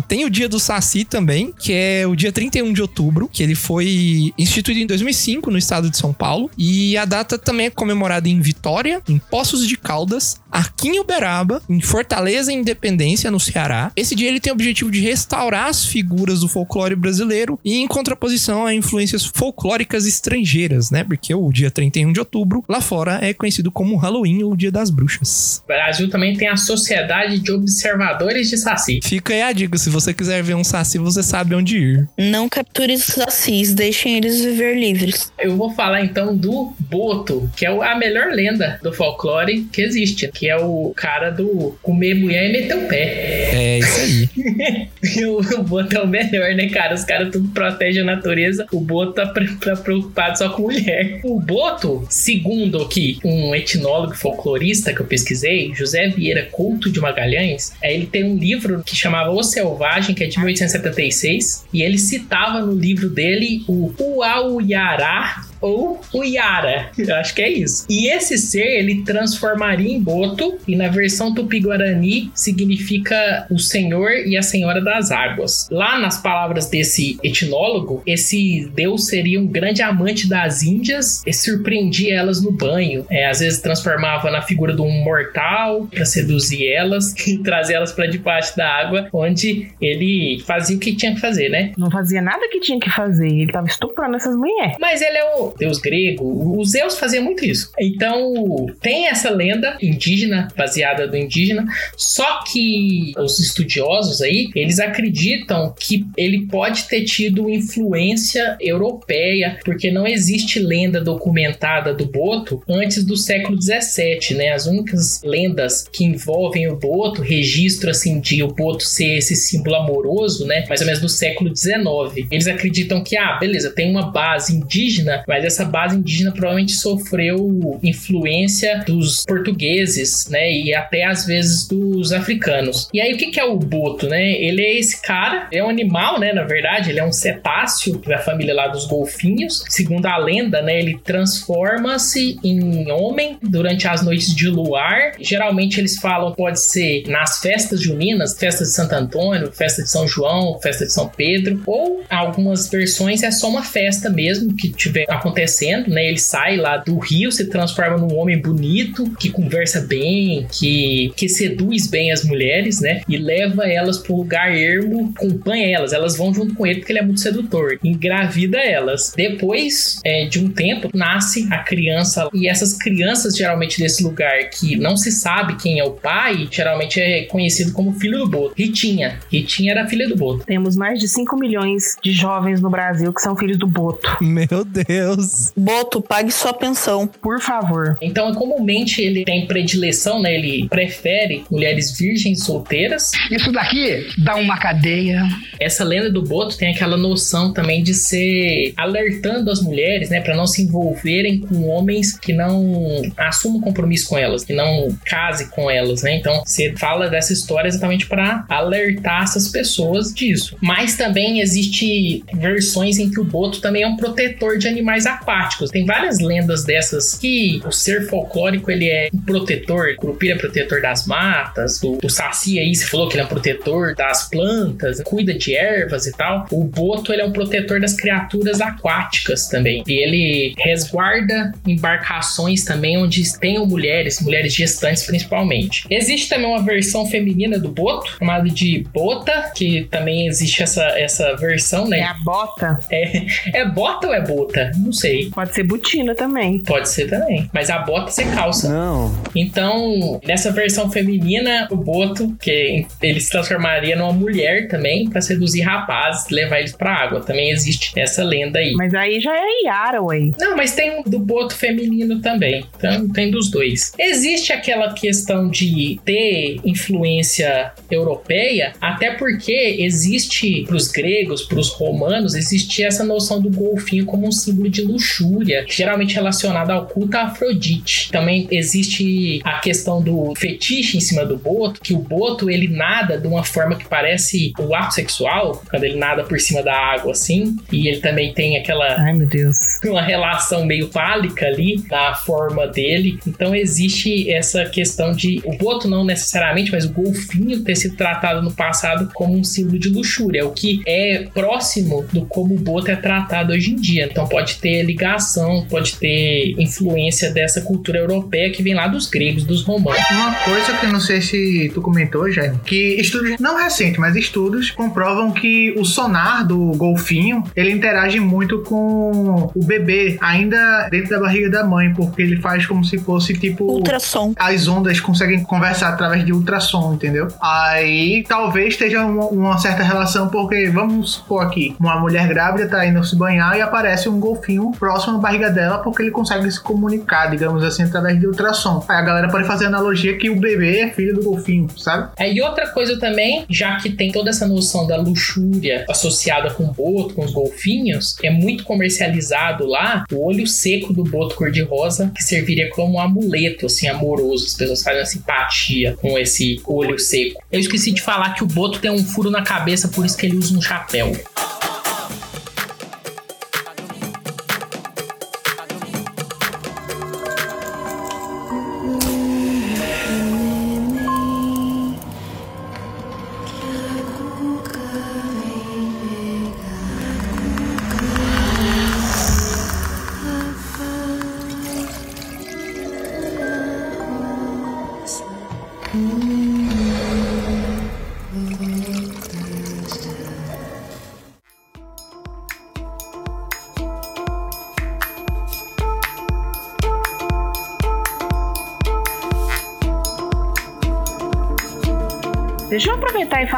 [0.08, 3.56] tem o dia do Saci também, que é o dia 31 de outubro, que ele
[3.56, 6.50] foi instituído em 2005 no estado de São Paulo.
[6.58, 11.62] E a data também é comemorada em Vitória, em Poços de Caldas, aqui em Uberaba,
[11.70, 13.92] em Fortaleza e Independência, no Ceará.
[13.96, 17.88] Esse dia ele tem o objetivo de restaurar as figuras do folclore brasileiro e em
[17.88, 21.04] contraposição a influências folclóricas estrangeiras, né?
[21.04, 24.90] Porque o dia 31 de outubro, lá fora, é conhecido como Halloween ou Dia das
[24.90, 25.62] Bruxas.
[25.64, 29.00] O Brasil também tem a Sociedade de Observadores de Saci.
[29.04, 32.08] Fica aí a dica, se você quiser ver um saci, você sabe onde ir.
[32.18, 35.32] Não capture os sacis, deixem eles viver livres.
[35.40, 40.30] Eu vou falar então do Boto, que é a melhor lenda do folclore que existe,
[40.34, 43.50] que é o cara do comer mulher e meter o pé.
[43.54, 44.90] É isso aí.
[45.16, 46.96] E o, Boto é o melhor, né, cara?
[46.96, 51.20] Os caras tudo protegem a natureza, o Boto tá, tá preocupado só com mulher.
[51.24, 57.74] O Boto, segundo aqui um etnólogo folclorista que eu pesquisei, José Vieira Couto de Magalhães,
[57.82, 61.98] é, ele tem um livro que chamava O Selvagem, que é de 1876, e ele
[61.98, 66.92] citava no livro dele o Uauiará ou o Yara.
[66.96, 67.86] Eu acho que é isso.
[67.90, 74.38] E esse ser, ele transformaria em Boto, e na versão tupi-guarani significa o Senhor e
[74.38, 75.68] a Senhora das Águas.
[75.72, 82.16] Lá nas palavras desse etnólogo, esse deus seria um grande amante das índias e surpreendia
[82.16, 83.06] elas no banho.
[83.10, 87.92] É, às vezes transformava na figura de um mortal para seduzir elas e trazer elas
[87.92, 91.72] para debaixo da água, onde ele fazia o que tinha que fazer, né?
[91.78, 93.28] Não fazia nada que tinha que fazer.
[93.28, 94.76] Ele tava estuprando essas mulheres.
[94.80, 95.55] Mas ele é o.
[95.58, 96.60] deus grego.
[96.60, 97.72] Os Zeus fazia muito isso.
[97.80, 101.66] Então, tem essa lenda indígena, baseada do indígena,
[101.98, 109.92] só que os estudiosos aí, eles acreditam que ele pode ter tido influência europeia, porque
[109.92, 114.50] não existe lenda documentada do Boto antes do século 17, né?
[114.50, 119.76] As únicas lendas que envolvem o Boto, registro assim de o Boto ser esse símbolo
[119.76, 120.66] amoroso, né?
[120.68, 122.28] Mais ou menos do século 19.
[122.32, 127.80] Eles acreditam que, ah, beleza, tem uma base indígena, mas essa base indígena provavelmente sofreu
[127.84, 130.52] influência dos portugueses, né?
[130.52, 132.88] E até às vezes dos africanos.
[132.94, 134.32] E aí o que, é o boto, né?
[134.34, 136.34] Ele é esse cara, é um animal, né?
[136.34, 139.64] Na verdade, ele é um cetáceo da família lá dos golfinhos.
[139.70, 140.80] Segundo a lenda, né?
[140.80, 145.14] Ele transforma-se em homem durante as noites de luar.
[145.20, 150.08] Geralmente eles falam pode ser nas festas juninas, festa de Santo Antônio, festa de São
[150.08, 155.06] João, festa de São Pedro, ou algumas versões é só uma festa mesmo que tiver
[155.26, 156.08] acontecendo, né?
[156.08, 161.28] Ele sai lá do rio, se transforma num homem bonito, que conversa bem, que, que
[161.28, 163.02] seduz bem as mulheres, né?
[163.10, 165.94] E leva elas para um lugar ermo, acompanha elas.
[165.94, 167.80] Elas vão junto com ele porque ele é muito sedutor.
[167.84, 169.14] Engravida elas.
[169.16, 172.30] Depois é, de um tempo, nasce a criança.
[172.34, 177.00] E essas crianças, geralmente, desse lugar que não se sabe quem é o pai, geralmente
[177.00, 178.54] é conhecido como filho do Boto.
[178.58, 179.20] Ritinha.
[179.32, 180.46] Ritinha era filha do Boto.
[180.46, 184.18] Temos mais de 5 milhões de jovens no Brasil que são filhos do Boto.
[184.22, 185.15] Meu Deus.
[185.56, 187.08] Boto, pague sua pensão.
[187.08, 187.98] Por favor.
[188.02, 190.36] Então, comumente ele tem predileção, né?
[190.36, 193.12] Ele prefere mulheres virgens solteiras.
[193.32, 195.22] Isso daqui dá uma cadeia.
[195.60, 200.36] Essa lenda do Boto tem aquela noção também de ser alertando as mulheres, né, para
[200.36, 205.70] não se envolverem com homens que não assumam compromisso com elas, que não case com
[205.70, 206.16] elas, né?
[206.16, 210.58] Então, você fala dessa história exatamente para alertar essas pessoas disso.
[210.62, 215.72] Mas também existe versões em que o Boto também é um protetor de animais aquáticos.
[215.72, 220.38] Tem várias lendas dessas que o ser folclórico ele é um protetor, o Curupira é
[220.38, 224.30] protetor das matas, o, o Saci aí se falou que ele é um protetor das
[224.30, 226.46] plantas, cuida de ervas e tal.
[226.52, 229.84] O Boto ele é um protetor das criaturas aquáticas também.
[229.88, 235.86] E ele resguarda embarcações também onde tenham mulheres, mulheres gestantes principalmente.
[235.90, 241.36] Existe também uma versão feminina do Boto, chamada de Bota, que também existe essa, essa
[241.36, 242.00] versão, né?
[242.00, 242.80] É a bota?
[242.92, 243.26] É,
[243.62, 244.72] é bota ou é bota?
[244.78, 245.30] Não sei.
[245.30, 246.60] Pode ser botina também.
[246.60, 247.50] Pode ser também.
[247.54, 248.70] Mas a bota você calça.
[248.70, 249.14] Não.
[249.36, 255.62] Então, nessa versão feminina, o Boto, que ele se transformaria numa mulher também, para seduzir
[255.62, 257.22] rapazes, levar eles pra água.
[257.22, 258.74] Também existe essa lenda aí.
[258.74, 260.32] Mas aí já é Yara, ué.
[260.40, 262.66] Não, mas tem um do Boto feminino também.
[262.78, 263.92] Então, tem dos dois.
[264.00, 272.88] Existe aquela questão de ter influência europeia, até porque existe pros gregos, pros romanos, existia
[272.88, 278.10] essa noção do golfinho como um símbolo de luxúria, geralmente relacionado ao culto a Afrodite.
[278.12, 283.18] Também existe a questão do fetiche em cima do boto, que o boto ele nada
[283.18, 287.12] de uma forma que parece o ato sexual, quando ele nada por cima da água
[287.12, 289.58] assim, e ele também tem aquela Ai, meu Deus.
[289.84, 293.20] uma relação meio fálica ali na forma dele.
[293.28, 298.42] Então existe essa questão de o boto não necessariamente, mas o golfinho ter sido tratado
[298.42, 302.92] no passado como um símbolo de luxúria, o que é próximo do como o boto
[302.92, 304.06] é tratado hoje em dia.
[304.06, 309.44] Então pode ter ligação, pode ter influência dessa cultura europeia que vem lá dos gregos,
[309.44, 310.02] dos romanos.
[310.12, 314.16] Uma coisa que eu não sei se tu comentou, Jaime, que estudos, não recentes, mas
[314.16, 321.10] estudos comprovam que o sonar do golfinho, ele interage muito com o bebê, ainda dentro
[321.10, 323.66] da barriga da mãe, porque ele faz como se fosse tipo...
[323.66, 324.34] Ultrassom.
[324.38, 327.28] As ondas conseguem conversar através de ultrassom, entendeu?
[327.42, 332.86] Aí talvez esteja uma, uma certa relação, porque vamos supor aqui, uma mulher grávida tá
[332.86, 336.62] indo se banhar e aparece um golfinho próximo à barriga dela, porque ele consegue se
[336.62, 338.84] comunicar, digamos assim, através de ultrassom.
[338.88, 342.10] Aí a galera pode fazer a analogia que o bebê é filho do golfinho, sabe?
[342.18, 346.64] É, e outra coisa também, já que tem toda essa noção da luxúria associada com
[346.64, 352.12] o boto, com os golfinhos, é muito comercializado lá o olho seco do boto cor-de-rosa,
[352.16, 354.46] que serviria como um amuleto, assim, amoroso.
[354.46, 357.42] As pessoas fazem uma simpatia com esse olho seco.
[357.52, 360.26] Eu esqueci de falar que o boto tem um furo na cabeça, por isso que
[360.26, 361.12] ele usa um chapéu.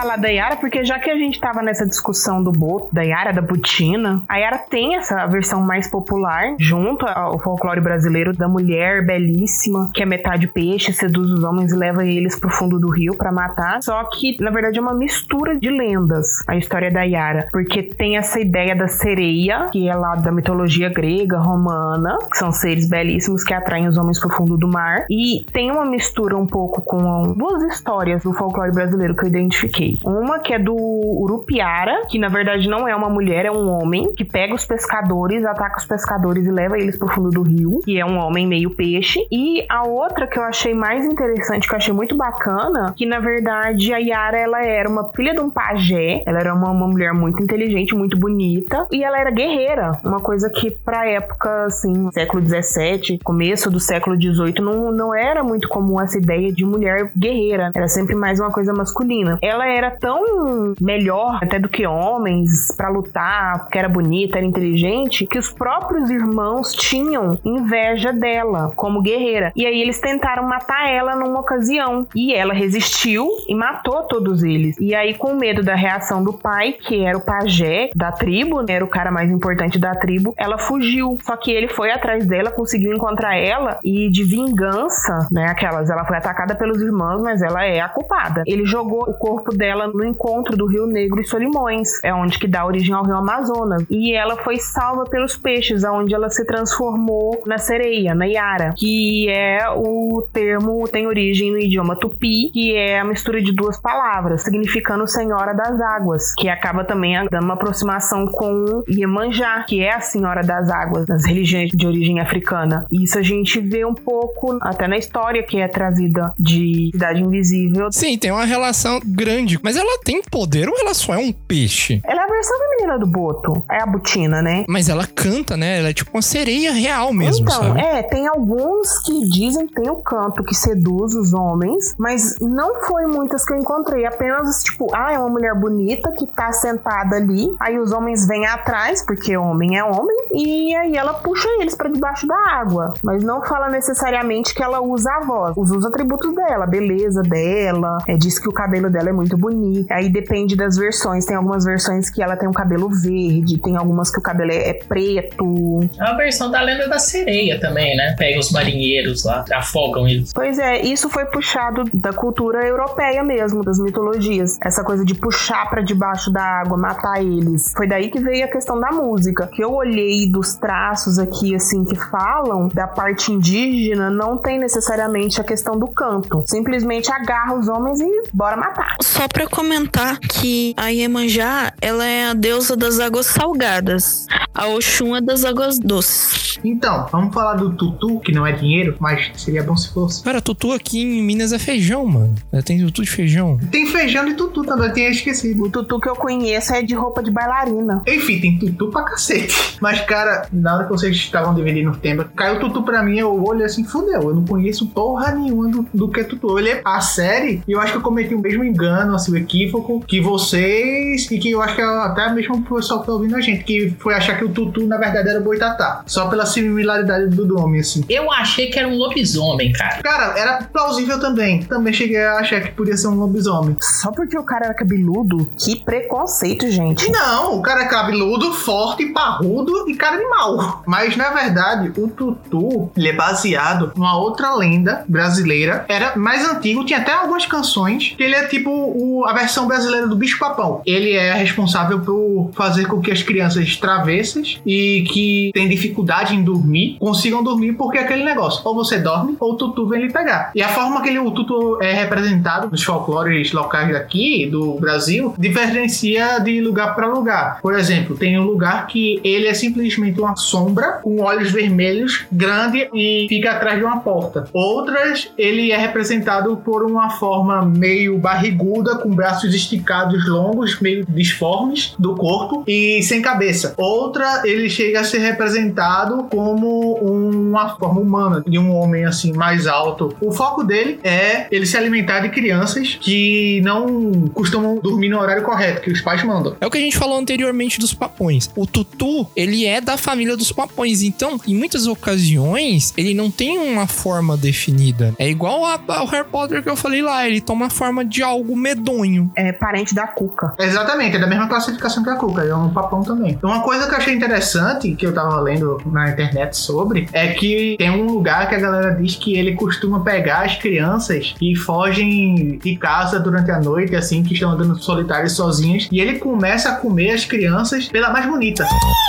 [0.07, 3.33] Falar da Yara, porque já que a gente tava nessa discussão do Boto, da Yara,
[3.33, 9.05] da Butina, a Yara tem essa versão mais popular, junto ao folclore brasileiro, da mulher
[9.05, 13.15] belíssima, que é metade peixe, seduz os homens e leva eles pro fundo do rio
[13.17, 13.83] para matar.
[13.83, 18.15] Só que, na verdade, é uma mistura de lendas, a história da Yara, porque tem
[18.15, 23.43] essa ideia da sereia, que é lá da mitologia grega, romana, que são seres belíssimos
[23.43, 27.33] que atraem os homens pro fundo do mar, e tem uma mistura um pouco com
[27.33, 29.96] duas histórias do folclore brasileiro que eu identifiquei.
[30.05, 34.13] Uma que é do Urupiara, que na verdade não é uma mulher, é um homem
[34.13, 37.99] que pega os pescadores, ataca os pescadores e leva eles pro fundo do rio, e
[37.99, 39.19] é um homem meio peixe.
[39.31, 43.19] E a outra que eu achei mais interessante, que eu achei muito bacana, que na
[43.19, 47.13] verdade a Yara ela era uma filha de um pajé, ela era uma, uma mulher
[47.13, 52.41] muito inteligente, muito bonita, e ela era guerreira, uma coisa que pra época, assim, século
[52.41, 57.71] 17, começo do século 18, não, não era muito comum essa ideia de mulher guerreira,
[57.73, 59.37] era sempre mais uma coisa masculina.
[59.41, 65.25] Ela era tão melhor até do que homens para lutar, porque era bonita, era inteligente,
[65.25, 69.51] que os próprios irmãos tinham inveja dela como guerreira.
[69.55, 72.07] E aí eles tentaram matar ela numa ocasião.
[72.15, 74.75] E ela resistiu e matou todos eles.
[74.79, 78.73] E aí, com medo da reação do pai, que era o pajé da tribo, né,
[78.73, 81.17] era o cara mais importante da tribo, ela fugiu.
[81.23, 86.05] Só que ele foi atrás dela, conseguiu encontrar ela e de vingança, né, aquelas, ela
[86.05, 88.43] foi atacada pelos irmãos, mas ela é a culpada.
[88.45, 92.47] Ele jogou o corpo dela no encontro do Rio Negro e Solimões, é onde que
[92.47, 93.83] dá origem ao Rio Amazonas.
[93.89, 99.29] E ela foi salva pelos peixes, aonde ela se transformou na sereia, na Yara, que
[99.29, 104.43] é o termo tem origem no idioma tupi, que é a mistura de duas palavras,
[104.43, 110.01] significando Senhora das Águas, que acaba também dando uma aproximação com Iemanjá, que é a
[110.01, 112.85] Senhora das Águas nas religiões de origem africana.
[112.91, 117.89] Isso a gente vê um pouco até na história que é trazida de Cidade Invisível.
[117.91, 121.99] Sim, tem uma relação grande, mas ela tem poder ou ela só é um peixe?
[122.05, 124.63] Ela é a versão feminina do Boto, é a Butina, né?
[124.65, 125.79] Mas ela canta, né?
[125.79, 127.81] Ela é tipo uma sereia real mesmo, então, sabe?
[127.81, 132.81] é, tem alguns que dizem que tem o canto que seduz os homens, mas não
[132.83, 134.05] foi muitas que eu encontrei.
[134.05, 138.45] Apenas, tipo, ah, é uma mulher bonita que tá sentada ali, aí os homens vêm
[138.45, 142.93] atrás, porque homem é homem, e aí ela puxa eles para debaixo da água.
[143.03, 147.21] Mas não fala necessariamente que ela usa a voz, usa os atributos dela, a beleza
[147.21, 149.56] dela, é, diz que o cabelo dela é muito bonito.
[149.89, 154.11] Aí depende das versões, tem algumas versões que ela tem um cabelo verde, tem algumas
[154.11, 155.81] que o cabelo é, é preto.
[155.99, 158.15] É uma versão da lenda da sereia também, né?
[158.17, 160.33] Pega os marinheiros lá, afogam eles.
[160.33, 164.57] Pois é, isso foi puxado da cultura europeia mesmo, das mitologias.
[164.63, 167.73] Essa coisa de puxar para debaixo da água, matar eles.
[167.75, 169.47] Foi daí que veio a questão da música.
[169.47, 175.39] Que eu olhei dos traços aqui, assim, que falam da parte indígena, não tem necessariamente
[175.39, 176.43] a questão do canto.
[176.45, 178.95] Simplesmente agarra os homens e bora matar.
[179.01, 184.27] Só pra comentar que a Iemanjá, ela é a deusa das águas salgadas.
[184.53, 186.57] A Oxum é das águas doces.
[186.63, 190.23] Então, vamos falar do tutu, que não é dinheiro, mas seria bom se fosse.
[190.23, 192.33] Cara, tutu aqui em Minas é feijão, mano.
[192.51, 193.59] É, Tem tutu de feijão.
[193.71, 195.63] Tem feijão e tutu também, eu tinha esquecido.
[195.65, 198.01] O tutu que eu conheço é de roupa de bailarina.
[198.07, 199.77] Enfim, tem tutu pra cacete.
[199.79, 203.43] Mas, cara, na hora que vocês estavam dividindo o tema, caiu tutu pra mim, eu
[203.43, 204.23] olhei assim, fudeu.
[204.23, 206.47] Eu não conheço porra nenhuma do, do que é tutu.
[206.47, 210.01] Eu olhei a série e eu acho que eu cometi o mesmo engano, assim, equívoco
[210.01, 213.41] que vocês e que eu acho que até mesmo o pessoal que tá ouvindo a
[213.41, 216.03] gente, que foi achar que o tutu, na verdade, era o boitatá.
[216.05, 218.03] Só pela similaridade do nome, assim.
[218.09, 220.01] Eu achei que era um lobisomem, cara.
[220.01, 221.63] Cara, era plausível também.
[221.63, 223.75] Também cheguei a achar que podia ser um lobisomem.
[223.79, 225.49] Só porque o cara era cabeludo?
[225.57, 227.11] Que preconceito, gente.
[227.11, 230.83] Não, o cara é cabeludo, forte, parrudo e cara de mal.
[230.85, 235.85] Mas na verdade, o Tutu ele é baseado numa outra lenda brasileira.
[235.87, 238.13] Era mais antigo, tinha até algumas canções.
[238.17, 240.81] Que ele é tipo o- a versão brasileira do bicho papão.
[240.85, 246.43] Ele é responsável por fazer com que as crianças travessas e que têm dificuldade em
[246.43, 248.61] dormir consigam dormir porque é aquele negócio.
[248.65, 250.51] Ou você dorme ou o Tutu vem lhe pegar.
[250.55, 255.33] E a forma que ele, o Tutu é representado nos folclores locais daqui do Brasil
[255.37, 257.59] diferencia de lugar para lugar.
[257.61, 262.89] Por exemplo, tem um lugar que ele é simplesmente uma sombra com olhos vermelhos, grande
[262.93, 264.47] e fica atrás de uma porta.
[264.53, 271.95] Outras, ele é representado por uma forma meio barriguda, com braços esticados longos, meio disformes
[271.97, 273.73] do corpo e sem cabeça.
[273.77, 279.65] Outra, ele chega a ser representado como uma forma humana de um homem assim mais
[279.65, 280.13] alto.
[280.19, 285.43] O foco dele é ele se alimentar de crianças que não costumam dormir no horário
[285.43, 286.55] correto, que os pais mandam.
[286.59, 288.51] É o que a gente falou anteriormente dos papões.
[288.57, 291.01] O tutu, ele é da família dos papões.
[291.01, 295.15] Então, em muitas ocasiões, ele não tem uma forma definida.
[295.17, 297.25] É igual ao Harry Potter que eu falei lá.
[297.25, 298.96] Ele toma a forma de algo medonho.
[299.35, 300.53] É parente da cuca.
[300.59, 303.37] Exatamente, é da mesma classificação que a Cuca, é um papão também.
[303.43, 307.75] Uma coisa que eu achei interessante, que eu tava lendo na internet sobre, é que
[307.77, 312.57] tem um lugar que a galera diz que ele costuma pegar as crianças que fogem
[312.63, 316.75] de casa durante a noite, assim, que estão andando solitárias sozinhas, e ele começa a
[316.75, 318.65] comer as crianças pela mais bonita,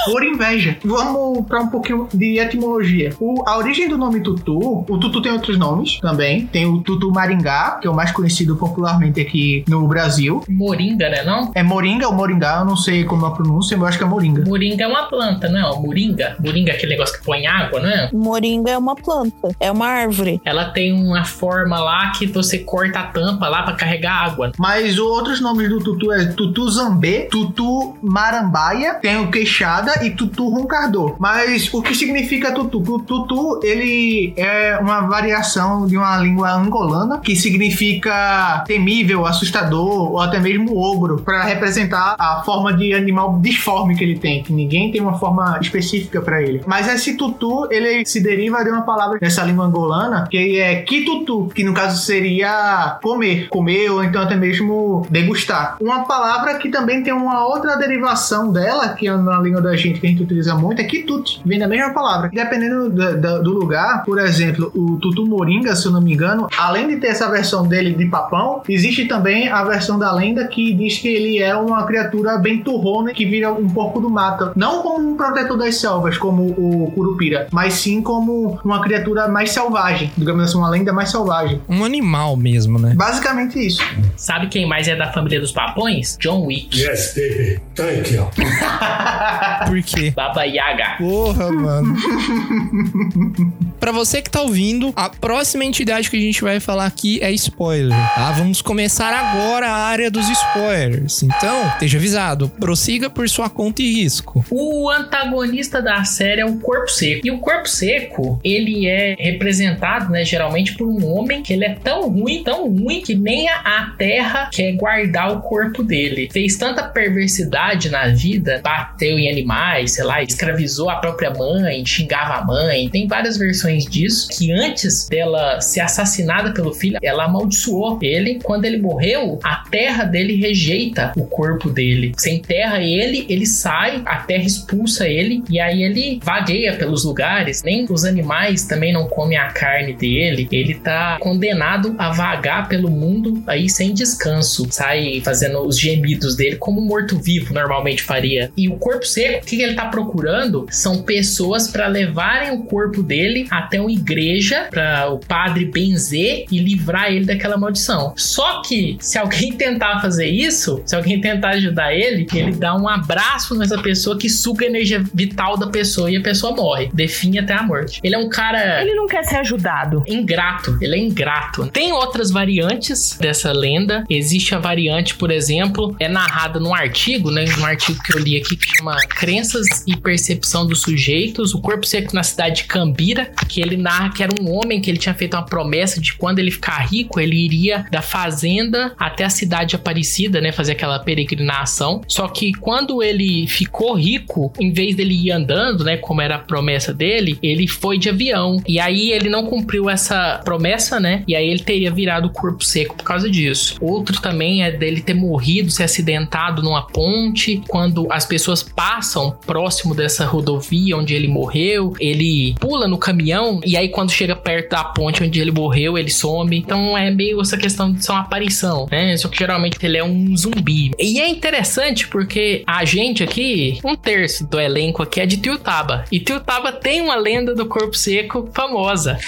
[0.07, 0.77] por inveja.
[0.85, 3.13] Vamos pra um pouquinho de etimologia.
[3.21, 7.11] O- a origem do nome Tutu, o Tutu tem outros nomes também, tem o Tutu
[7.13, 11.23] Maringá, que é o mais conhecido popularmente aqui no Brasil, Moringa, né?
[11.23, 11.53] Não?
[11.55, 14.05] é moringa ou moringá, eu não sei como é a pronúncia, mas eu acho que
[14.05, 14.45] é moringa.
[14.47, 15.81] Moringa é uma planta, não é?
[15.81, 16.37] Moringa.
[16.39, 18.11] Moringa é aquele negócio que põe água, não é?
[18.13, 20.41] Moringa é uma planta, é uma árvore.
[20.45, 24.53] Ela tem uma forma lá que você corta a tampa lá pra carregar água.
[24.59, 30.11] Mas os outros nomes do tutu é tutu zambê, tutu marambaia, tem o queixada e
[30.11, 31.17] tutu roncador.
[31.19, 32.79] Mas o que significa tutu?
[32.89, 40.21] O tutu, ele é uma variação de uma língua angolana que significa temível, assustador ou
[40.21, 44.91] até mesmo ogro, para representar a forma de animal disforme que ele tem, que ninguém
[44.91, 46.63] tem uma forma específica para ele.
[46.67, 51.49] Mas esse tutu, ele se deriva de uma palavra nessa língua angolana que é kitutu,
[51.55, 55.77] que no caso seria comer, comer ou então até mesmo degustar.
[55.81, 60.01] Uma palavra que também tem uma outra derivação dela, que é na língua da gente
[60.01, 62.31] que a gente utiliza muito, é kitut, vem da mesma palavra.
[62.33, 66.49] Dependendo da- da- do lugar, por exemplo, o tutu moringa, se eu não me engano,
[66.57, 70.99] além de ter essa versão dele de papão, existe também versão da lenda que diz
[70.99, 74.53] que ele é uma criatura bem turrona que vira um porco do mato.
[74.57, 79.51] Não como um protetor das selvas, como o curupira, mas sim como uma criatura mais
[79.51, 81.61] selvagem, digamos assim, uma lenda mais selvagem.
[81.69, 82.95] Um animal mesmo, né?
[82.95, 83.83] Basicamente isso.
[84.17, 86.17] Sabe quem mais é da família dos papões?
[86.21, 86.79] John Wick.
[86.79, 87.61] Yes, baby.
[87.75, 88.29] Thank you.
[89.67, 90.13] Por quê?
[90.15, 90.97] Baba Yaga.
[90.99, 91.97] Porra, mano.
[93.79, 97.31] Pra você que tá ouvindo, a próxima entidade que a gente vai falar aqui é
[97.33, 98.33] spoiler, tá?
[98.33, 101.23] Vamos começar agora a área dos spoilers.
[101.23, 104.45] Então, esteja avisado, prossiga por sua conta e risco.
[104.51, 107.27] O antagonista da série é o Corpo Seco.
[107.27, 111.75] E o Corpo Seco, ele é representado, né, geralmente por um homem que ele é
[111.75, 116.29] tão ruim, tão ruim, que nem a Terra quer guardar o corpo dele.
[116.33, 122.35] Fez tanta perversidade na vida, bateu em animais, sei lá, escravizou a própria mãe, xingava
[122.35, 122.89] a mãe.
[122.89, 128.41] Tem várias versões disso, que antes dela ser assassinada pelo filho, ela amaldiçoou ele.
[128.43, 132.13] Quando ele morreu, a terra dele rejeita o corpo dele.
[132.17, 137.63] Você enterra ele, ele sai, a terra expulsa ele e aí ele vagueia pelos lugares.
[137.63, 140.49] Nem os animais também não comem a carne dele.
[140.51, 144.67] Ele tá condenado a vagar pelo mundo aí sem descanso.
[144.71, 148.51] Sai fazendo os gemidos dele como um morto-vivo normalmente faria.
[148.57, 150.67] E o corpo seco, o que ele tá procurando?
[150.71, 156.59] São pessoas para levarem o corpo dele até uma igreja para o padre benzer e
[156.59, 158.13] livrar ele daquela maldição.
[158.17, 162.89] Só que se alguém tentar fazer isso, se alguém tentar ajudar ele, ele dá um
[162.89, 167.43] abraço nessa pessoa que suga a energia vital da pessoa e a pessoa morre, definha
[167.43, 168.01] até a morte.
[168.03, 170.05] Ele é um cara Ele não quer ser ajudado.
[170.07, 171.67] ingrato, ele é ingrato.
[171.69, 174.05] Tem outras variantes dessa lenda.
[174.09, 177.45] Existe a variante, por exemplo, é narrada num artigo, né?
[177.59, 181.55] Um artigo que eu li aqui que chama Crenças e Percepção dos Sujeitos.
[181.55, 184.91] O corpo seco na cidade de Cambira, que ele narra que era um homem que
[184.91, 189.18] ele tinha feito uma promessa de quando ele ficar rico, ele iria da fazenda até
[189.25, 190.53] a cidade de Aparecida, né?
[190.53, 192.03] Fazer aquela peregrinação.
[192.07, 195.97] Só que quando ele ficou rico, em vez dele ir andando, né?
[195.97, 198.63] Como era a promessa dele, ele foi de avião.
[198.67, 201.23] E aí ele não cumpriu essa promessa, né?
[201.27, 203.77] E aí ele teria virado corpo seco por causa disso.
[203.81, 207.63] Outro também é dele ter morrido, se acidentado numa ponte.
[207.69, 213.77] Quando as pessoas passam próximo dessa rodovia onde ele morreu, ele pula no caminhão e
[213.77, 216.57] aí quando chega perto da ponte onde ele morreu, ele some.
[216.57, 218.98] Então é meio essa questão de ser uma aparição, né?
[219.17, 220.93] Só que geralmente ele é um zumbi.
[220.99, 226.05] E é interessante porque a gente aqui, um terço do elenco aqui é de Tiutaba.
[226.11, 229.19] E Tiutaba tem uma lenda do corpo seco famosa.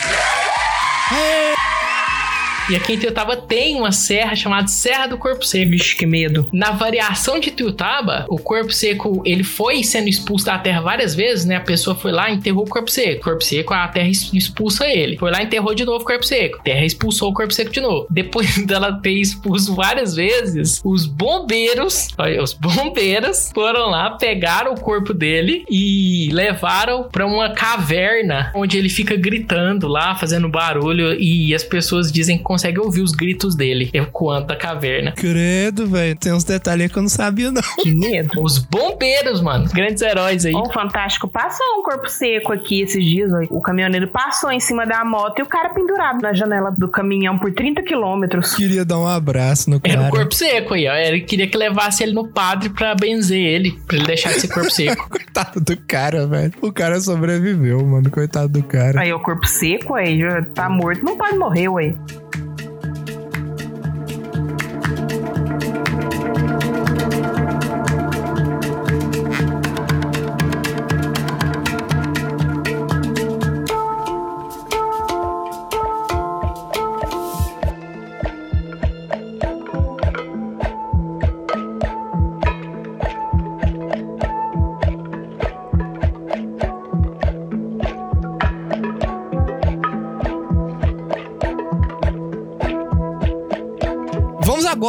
[2.71, 5.71] E aqui em Tuiutaba tem uma serra chamada Serra do Corpo Seco.
[5.71, 6.49] Vixe, que medo.
[6.53, 11.45] Na variação de Tuiutaba, o corpo seco, ele foi sendo expulso da terra várias vezes,
[11.45, 11.57] né?
[11.57, 13.25] A pessoa foi lá e enterrou o corpo seco.
[13.25, 15.19] Corpo seco, a terra expulsa ele.
[15.19, 16.63] Foi lá e enterrou de novo o corpo seco.
[16.63, 18.07] Terra expulsou o corpo seco de novo.
[18.09, 24.81] Depois dela ter expulso várias vezes, os bombeiros, olha, os bombeiros foram lá, pegaram o
[24.81, 31.53] corpo dele e levaram pra uma caverna onde ele fica gritando lá, fazendo barulho e
[31.55, 35.13] as pessoas dizem que conseguem ouvir os gritos dele ecoando da caverna.
[35.13, 36.15] Credo, velho.
[36.17, 37.63] Tem uns detalhes aí que eu não sabia, não.
[37.81, 38.31] Que medo.
[38.43, 39.67] Os bombeiros, mano.
[39.73, 40.53] Grandes heróis aí.
[40.55, 43.33] Ó, o Fantástico passou um corpo seco aqui esses dias.
[43.33, 43.39] ó.
[43.49, 47.39] O caminhoneiro passou em cima da moto e o cara pendurado na janela do caminhão
[47.39, 48.55] por 30 quilômetros.
[48.55, 50.09] Queria dar um abraço no Era cara.
[50.09, 50.95] o corpo seco aí, ó.
[50.95, 54.49] Ele queria que levasse ele no padre pra benzer ele, pra ele deixar de ser
[54.49, 55.09] corpo seco.
[55.09, 56.53] Coitado do cara, velho.
[56.61, 58.11] O cara sobreviveu, mano.
[58.11, 59.01] Coitado do cara.
[59.01, 61.05] Aí o corpo seco, aí já tá morto.
[61.05, 61.95] Não pode morrer, ué.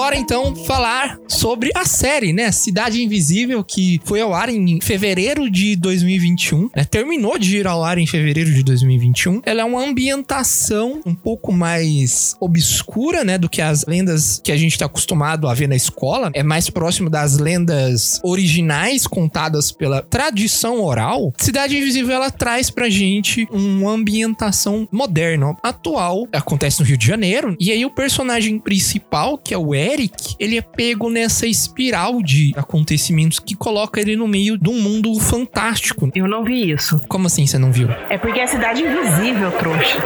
[0.02, 2.52] Agora, então, falar sobre a série, né?
[2.52, 6.84] Cidade Invisível, que foi ao ar em fevereiro de 2021, né?
[6.84, 9.41] Terminou de ir ao ar em fevereiro de 2021.
[9.45, 13.38] Ela é uma ambientação um pouco mais obscura, né?
[13.38, 16.32] Do que as lendas que a gente tá acostumado a ver na escola.
[16.34, 21.32] É mais próximo das lendas originais contadas pela tradição oral.
[21.38, 26.28] Cidade Invisível, ela traz pra gente uma ambientação moderna, atual.
[26.34, 27.56] Acontece no Rio de Janeiro.
[27.60, 32.54] E aí o personagem principal, que é o Eric, ele é pego nessa espiral de
[32.56, 36.10] acontecimentos que coloca ele no meio de um mundo fantástico.
[36.16, 37.02] Eu não vi isso.
[37.10, 37.89] Como assim você não viu?
[38.10, 39.98] É porque é cidade invisível, trouxa.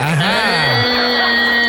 [0.00, 0.24] Aham.
[0.24, 1.67] Ah,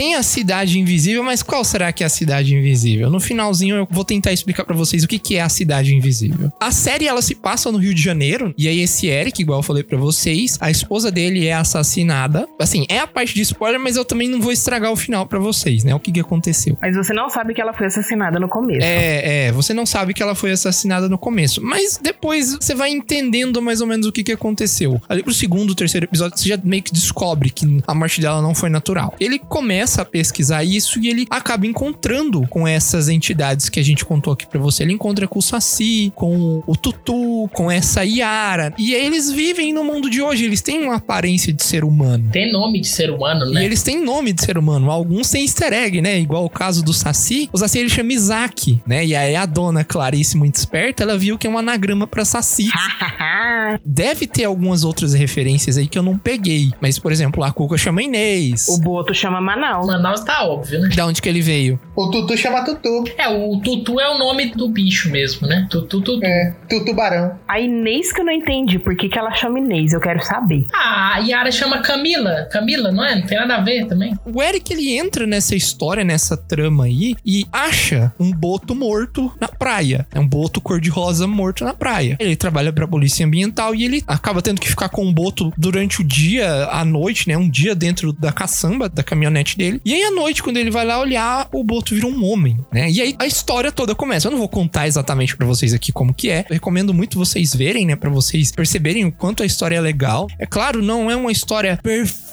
[0.00, 3.10] Tem a cidade invisível, mas qual será que é a cidade invisível?
[3.10, 6.50] No finalzinho eu vou tentar explicar pra vocês o que que é a cidade invisível.
[6.58, 9.62] A série ela se passa no Rio de Janeiro e aí esse Eric, igual eu
[9.62, 12.48] falei pra vocês, a esposa dele é assassinada.
[12.58, 15.38] Assim, é a parte de spoiler, mas eu também não vou estragar o final pra
[15.38, 15.94] vocês, né?
[15.94, 16.78] O que que aconteceu?
[16.80, 18.82] Mas você não sabe que ela foi assassinada no começo.
[18.82, 22.88] É, é, você não sabe que ela foi assassinada no começo, mas depois você vai
[22.88, 24.98] entendendo mais ou menos o que, que aconteceu.
[25.10, 28.54] Ali pro segundo, terceiro episódio, você já meio que descobre que a morte dela não
[28.54, 29.14] foi natural.
[29.20, 34.04] Ele começa a pesquisar isso e ele acaba encontrando com essas entidades que a gente
[34.04, 34.82] contou aqui pra você.
[34.82, 38.72] Ele encontra com o Saci, com o Tutu, com essa Yara.
[38.78, 42.28] E aí eles vivem no mundo de hoje, eles têm uma aparência de ser humano.
[42.32, 43.64] Tem nome de ser humano, E né?
[43.64, 44.90] eles têm nome de ser humano.
[44.90, 46.18] Alguns têm easter egg, né?
[46.20, 47.48] Igual o caso do Saci.
[47.52, 49.04] O Saci ele chama Isaac, né?
[49.04, 52.68] E aí a dona Clarice, muito esperta, ela viu que é um anagrama pra Saci.
[53.84, 56.70] Deve ter algumas outras referências aí que eu não peguei.
[56.80, 58.68] Mas, por exemplo, a Cuca chama Inês.
[58.68, 59.86] o Boto chama Manaus.
[59.86, 60.88] Manaus tá óbvio, né?
[60.94, 61.78] Da onde que ele veio?
[61.94, 63.04] O Tutu chama Tutu.
[63.16, 65.66] É, o Tutu é o nome do bicho mesmo, né?
[65.70, 66.24] Tutu, Tutu.
[66.24, 67.38] É, Tutubarão.
[67.46, 68.78] A Inês que eu não entendi.
[68.78, 69.92] Por que, que ela chama Inês?
[69.92, 70.66] Eu quero saber.
[70.72, 72.48] Ah, a Yara chama Camila.
[72.50, 73.14] Camila, não é?
[73.16, 74.14] Não tem nada a ver também.
[74.24, 79.48] O Eric, ele entra nessa história, nessa trama aí, e acha um boto morto na
[79.48, 80.06] praia.
[80.12, 82.16] É um boto cor-de-rosa morto na praia.
[82.18, 86.00] Ele trabalha pra polícia ambiental e ele acaba tendo que ficar com o boto durante
[86.00, 87.36] o dia, à noite, né?
[87.36, 89.80] Um dia dentro da caçamba, da caminhonete dele.
[89.84, 92.90] E aí, à noite, quando ele vai lá olhar, o boto vira um homem, né?
[92.90, 94.28] E aí, a história toda começa.
[94.28, 96.46] Eu não vou contar exatamente pra vocês aqui como que é.
[96.48, 97.96] Eu recomendo muito vocês verem, né?
[97.96, 100.26] Pra vocês perceberem o quanto a história é legal.
[100.38, 102.29] É claro, não é uma história perfeita.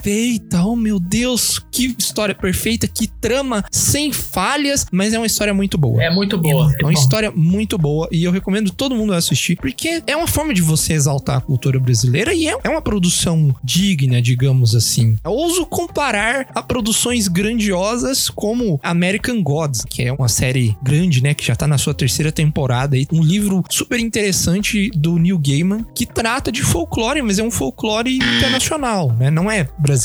[0.68, 5.78] Oh, meu Deus, que história perfeita, que trama sem falhas, mas é uma história muito
[5.78, 6.04] boa.
[6.04, 6.74] É muito boa.
[6.82, 10.54] É uma história muito boa e eu recomendo todo mundo assistir, porque é uma forma
[10.54, 15.18] de você exaltar a cultura brasileira e é, é uma produção digna, digamos assim.
[15.24, 21.34] Eu ouso comparar a produções grandiosas como American Gods, que é uma série grande, né,
[21.34, 25.86] que já tá na sua terceira temporada aí, um livro super interessante do Neil Gaiman
[25.96, 29.30] que trata de folclore, mas é um folclore internacional, né?
[29.30, 29.97] Não é brasileiro.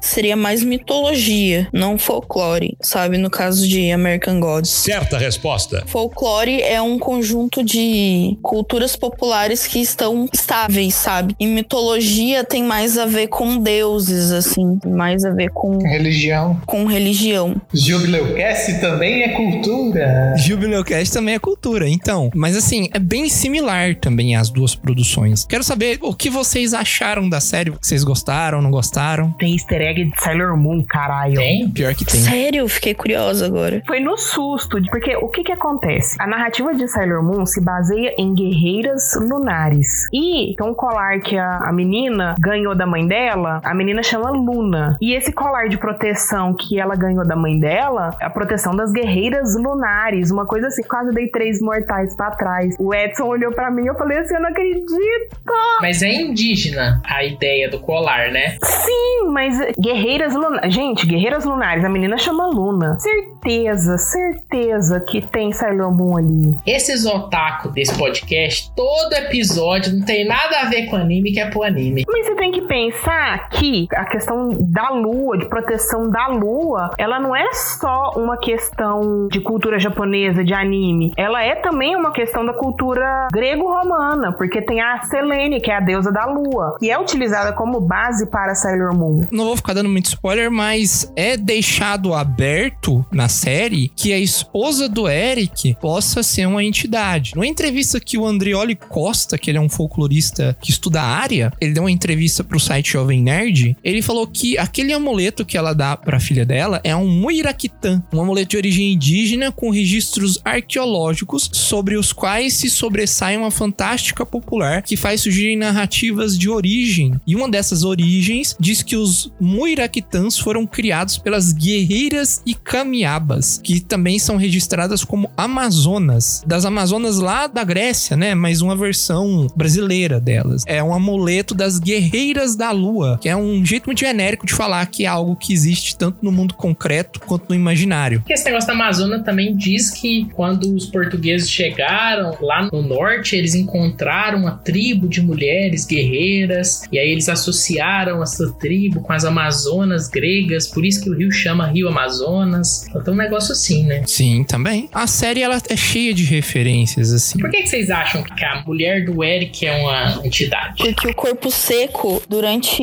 [0.00, 3.18] Seria mais mitologia, não folclore, sabe?
[3.18, 4.70] No caso de American Gods.
[4.70, 5.82] Certa resposta.
[5.86, 11.34] Folclore é um conjunto de culturas populares que estão estáveis, sabe?
[11.38, 16.60] E mitologia tem mais a ver com deuses, assim, tem mais a ver com, Religião.
[16.66, 17.60] com religião.
[17.72, 20.34] Jubileucast também é cultura.
[20.36, 22.30] Jubileucast também é cultura, então.
[22.34, 25.44] Mas assim, é bem similar também as duas produções.
[25.44, 27.70] Quero saber o que vocês acharam da série.
[27.70, 29.29] Vocês gostaram, não gostaram?
[29.30, 29.36] Moon.
[29.38, 31.36] Tem easter egg de Sailor Moon, caralho.
[31.36, 31.70] Tem?
[31.70, 32.20] Pior que tem.
[32.20, 33.82] Sério, fiquei curiosa agora.
[33.86, 36.16] Foi no susto, porque o que que acontece?
[36.18, 40.08] A narrativa de Sailor Moon se baseia em guerreiras lunares.
[40.12, 44.30] E tem um colar que a, a menina ganhou da mãe dela, a menina chama
[44.30, 44.96] Luna.
[45.00, 48.92] E esse colar de proteção que ela ganhou da mãe dela, é a proteção das
[48.92, 52.74] guerreiras lunares, uma coisa assim, quase dei três mortais pra trás.
[52.78, 55.36] O Edson olhou pra mim e eu falei assim, eu não acredito.
[55.80, 58.56] Mas é indígena a ideia do colar, né?
[58.62, 60.74] Sim, mas guerreiras lunares.
[60.74, 62.98] Gente, guerreiras lunares, a menina chama Luna.
[62.98, 66.56] Certeza, certeza que tem Sailor Moon ali.
[66.66, 71.50] Esses otaku desse podcast, todo episódio não tem nada a ver com anime que é
[71.50, 72.04] pro anime.
[72.08, 77.18] Mas você tem que pensar que a questão da lua, de proteção da lua, ela
[77.18, 81.12] não é só uma questão de cultura japonesa, de anime.
[81.16, 85.80] Ela é também uma questão da cultura grego-romana, porque tem a Selene, que é a
[85.80, 89.09] deusa da lua, e é utilizada como base para Sailor Moon.
[89.30, 94.88] Não vou ficar dando muito spoiler, mas é deixado aberto na série que a esposa
[94.88, 97.32] do Eric possa ser uma entidade.
[97.34, 101.52] Numa entrevista que o Andrioli Costa, que ele é um folclorista que estuda a área,
[101.60, 105.72] ele deu uma entrevista pro site Jovem Nerd, ele falou que aquele amuleto que ela
[105.72, 111.50] dá pra filha dela é um Muirakitan, um amuleto de origem indígena com registros arqueológicos
[111.52, 117.14] sobre os quais se sobressai uma fantástica popular que faz surgirem narrativas de origem.
[117.26, 123.80] E uma dessas origens diz que os Muirakitãs foram criados pelas guerreiras e camiabas, que
[123.80, 128.34] também são registradas como Amazonas, das Amazonas lá da Grécia, né?
[128.34, 130.62] Mas uma versão brasileira delas.
[130.66, 134.84] É um amuleto das guerreiras da lua, que é um jeito muito genérico de falar
[134.86, 138.22] que é algo que existe tanto no mundo concreto quanto no imaginário.
[138.28, 143.54] Esse negócio da Amazônia também diz que quando os portugueses chegaram lá no norte, eles
[143.54, 150.08] encontraram uma tribo de mulheres guerreiras, e aí eles associaram essa tribo com as Amazonas
[150.08, 152.86] gregas, por isso que o rio chama Rio Amazonas.
[152.88, 154.02] Então tem um negócio assim, né?
[154.06, 154.88] Sim, também.
[154.92, 157.38] A série ela é cheia de referências assim.
[157.38, 160.82] Por que, que vocês acham que a mulher do Eric é uma entidade?
[160.82, 162.82] Porque o corpo seco, durante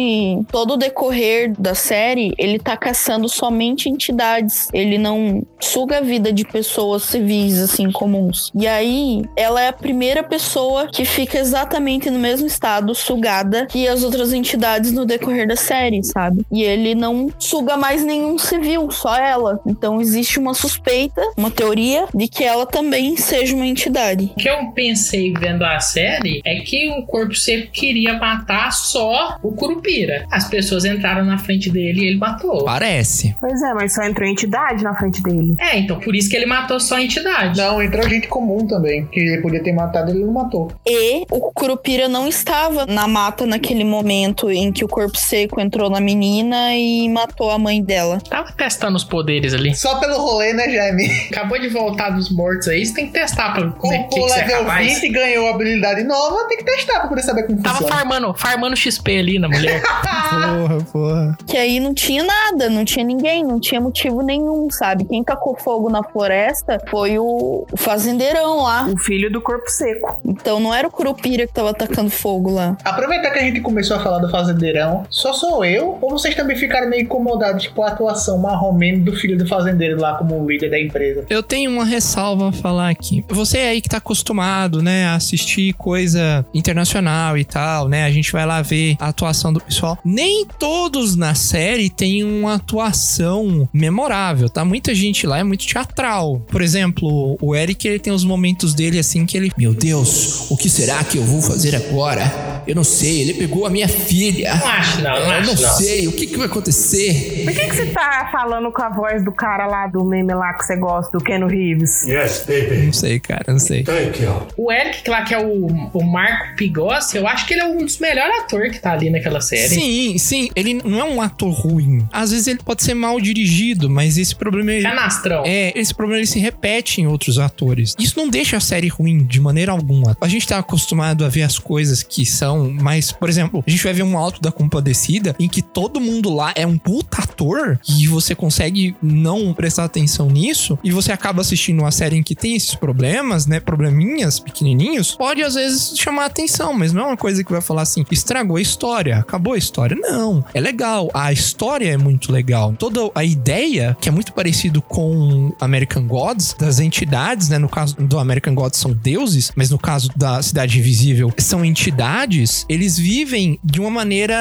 [0.51, 4.67] todo o decorrer da série, ele tá caçando somente entidades.
[4.73, 8.51] Ele não suga a vida de pessoas civis, assim, comuns.
[8.55, 13.87] E aí, ela é a primeira pessoa que fica exatamente no mesmo estado, sugada, que
[13.87, 16.45] as outras entidades no decorrer da série, sabe?
[16.51, 19.59] E ele não suga mais nenhum civil, só ela.
[19.65, 24.31] Então existe uma suspeita, uma teoria, de que ela também seja uma entidade.
[24.35, 29.37] O que eu pensei vendo a série é que o corpo seco queria matar só
[29.41, 30.25] o Curupira.
[30.31, 32.65] As pessoas entraram na frente dele e ele matou.
[32.65, 33.35] Parece.
[33.39, 35.55] Pois é, mas só entrou entidade na frente dele.
[35.59, 37.57] É, então por isso que ele matou só a entidade.
[37.57, 39.05] Não, entrou gente comum também.
[39.05, 40.71] Que ele podia ter matado, ele não matou.
[40.85, 45.86] E o Curupira não estava na mata naquele momento em que o corpo seco entrou
[45.89, 48.19] na menina e matou a mãe dela.
[48.29, 49.75] Tava testando os poderes ali.
[49.75, 51.07] Só pelo rolê, né, Jaime?
[51.31, 54.19] Acabou de voltar dos mortos aí, você tem que testar pra como é O, que,
[54.19, 54.99] o que você é level capaz.
[55.01, 57.95] 20 ganhou habilidade nova, tem que testar pra poder saber como Tava funciona.
[58.01, 59.81] farmando, farmando XP ali na mulher.
[60.27, 61.37] Porra, porra.
[61.47, 65.05] Que aí não tinha nada, não tinha ninguém, não tinha motivo nenhum, sabe?
[65.05, 68.85] Quem tacou fogo na floresta foi o, fazendeirão lá.
[68.87, 70.19] O filho do corpo seco.
[70.25, 72.77] Então não era o Curupira que tava tacando fogo lá.
[72.83, 75.76] Aproveitar que a gente começou a falar do fazendeirão, só sou eu?
[75.79, 80.15] Ou vocês também ficaram meio incomodados, tipo, a atuação marromeno do filho do fazendeiro lá
[80.15, 81.25] como líder da empresa?
[81.29, 83.23] Eu tenho uma ressalva a falar aqui.
[83.29, 88.03] Você aí que tá acostumado, né, a assistir coisa internacional e tal, né?
[88.03, 89.97] A gente vai lá ver a atuação do pessoal.
[90.03, 94.63] Nem todos na série têm uma atuação memorável, tá?
[94.63, 96.41] Muita gente lá é muito teatral.
[96.47, 100.57] Por exemplo, o Eric, ele tem os momentos dele assim que ele, meu Deus, o
[100.57, 102.63] que será que eu vou fazer agora?
[102.67, 104.55] Eu não sei, ele pegou a minha filha.
[104.55, 105.75] Não acho não, não Eu acho não não.
[105.75, 107.43] sei, o que que vai acontecer?
[107.45, 110.53] Por que, que você tá falando com a voz do cara lá do meme lá
[110.53, 112.03] que você gosta, do Ken Reeves?
[112.03, 112.85] Yes, baby.
[112.85, 113.83] Não sei, cara, não sei.
[113.83, 114.47] Thank you.
[114.57, 117.77] O Eric, lá que é o, o Marco Pigossi, eu acho que ele é um
[117.77, 119.69] dos melhores atores que tá ali naquela série.
[119.69, 120.49] Sim, sim.
[120.55, 122.07] Ele não é um ator ruim.
[122.11, 124.81] Às vezes ele pode ser mal dirigido, mas esse problema é.
[124.81, 125.43] Canastrão.
[125.45, 127.95] É, esse problema ele se repete em outros atores.
[127.99, 130.15] Isso não deixa a série ruim de maneira alguma.
[130.19, 133.11] A gente tá acostumado a ver as coisas que são mais.
[133.11, 136.65] Por exemplo, a gente vai ver um alto da compadecida que todo mundo lá é
[136.65, 141.91] um puta ator e você consegue não prestar atenção nisso e você acaba assistindo uma
[141.91, 143.59] série em que tem esses problemas, né?
[143.59, 147.83] Probleminhas pequenininhos, pode às vezes chamar atenção, mas não é uma coisa que vai falar
[147.83, 149.95] assim, estragou a história, acabou a história.
[149.99, 151.09] Não, é legal.
[151.13, 152.73] A história é muito legal.
[152.77, 157.57] Toda a ideia, que é muito parecido com American Gods, das entidades, né?
[157.57, 162.65] No caso do American Gods são deuses, mas no caso da Cidade Invisível são entidades.
[162.69, 164.35] eles vivem de uma maneira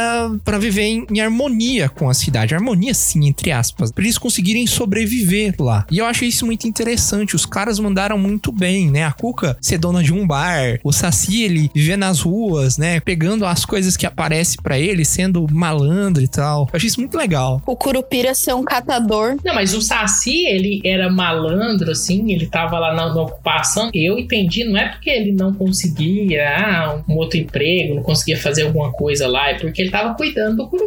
[0.45, 2.55] para viver em, em harmonia com a cidade.
[2.55, 3.91] Harmonia, sim, entre aspas.
[3.91, 5.87] Pra eles conseguirem sobreviver lá.
[5.91, 7.35] E eu achei isso muito interessante.
[7.35, 9.05] Os caras mandaram muito bem, né?
[9.05, 13.01] A Cuca ser dona de um bar, o Saci, ele viver nas ruas, né?
[13.01, 16.69] Pegando as coisas que aparecem para ele, sendo malandro e tal.
[16.73, 17.63] Eu achei isso muito legal.
[17.67, 19.37] O Curupira ser um catador.
[19.45, 23.91] Não, mas o Saci, ele era malandro, assim, ele tava lá na, na ocupação.
[23.95, 28.63] Eu entendi, não é porque ele não conseguia ah, um outro emprego, não conseguia fazer
[28.63, 30.86] alguma coisa lá, é porque ele tava cuidando do Curupira.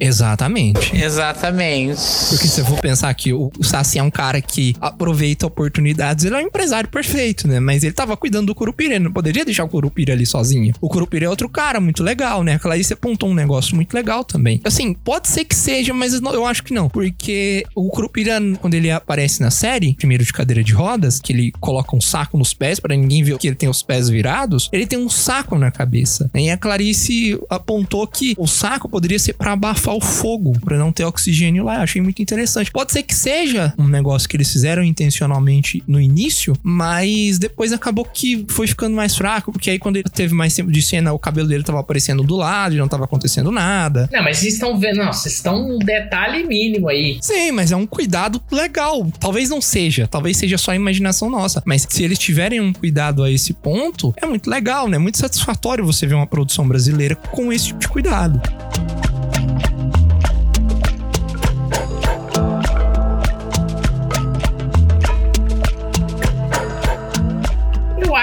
[0.00, 0.96] Exatamente.
[0.96, 2.00] Exatamente.
[2.30, 6.24] Porque se eu for pensar que o o Saci é um cara que aproveita oportunidades,
[6.24, 7.60] ele é um empresário perfeito, né?
[7.60, 10.74] Mas ele tava cuidando do Curupira, ele não poderia deixar o Curupira ali sozinho.
[10.80, 12.54] O Curupira é outro cara muito legal, né?
[12.54, 14.60] A Clarice apontou um negócio muito legal também.
[14.64, 16.88] Assim, pode ser que seja, mas eu acho que não.
[16.88, 21.52] Porque o Curupira, quando ele aparece na série, primeiro de cadeira de rodas, que ele
[21.60, 24.86] coloca um saco nos pés pra ninguém ver que ele tem os pés virados, ele
[24.86, 26.30] tem um saco na cabeça.
[26.34, 30.92] E a Clarice apontou que o saco poderia ser pra abafar o fogo, pra não
[30.92, 31.76] ter oxigênio lá.
[31.76, 32.70] Eu achei muito interessante.
[32.70, 38.04] Pode ser que seja um negócio que eles fizeram intencionalmente no início, mas depois acabou
[38.04, 41.18] que foi ficando mais fraco, porque aí quando ele teve mais tempo de cena, o
[41.18, 44.08] cabelo dele tava aparecendo do lado e não tava acontecendo nada.
[44.12, 47.18] Não, mas vocês estão vendo, não, vocês estão um detalhe mínimo aí.
[47.20, 49.06] Sim, mas é um cuidado legal.
[49.18, 51.62] Talvez não seja, talvez seja só a imaginação nossa.
[51.64, 54.98] Mas se eles tiverem um cuidado a esse ponto, é muito legal, né?
[54.98, 58.40] Muito satisfatório você ver uma produção brasileira com esse tipo de cuidado.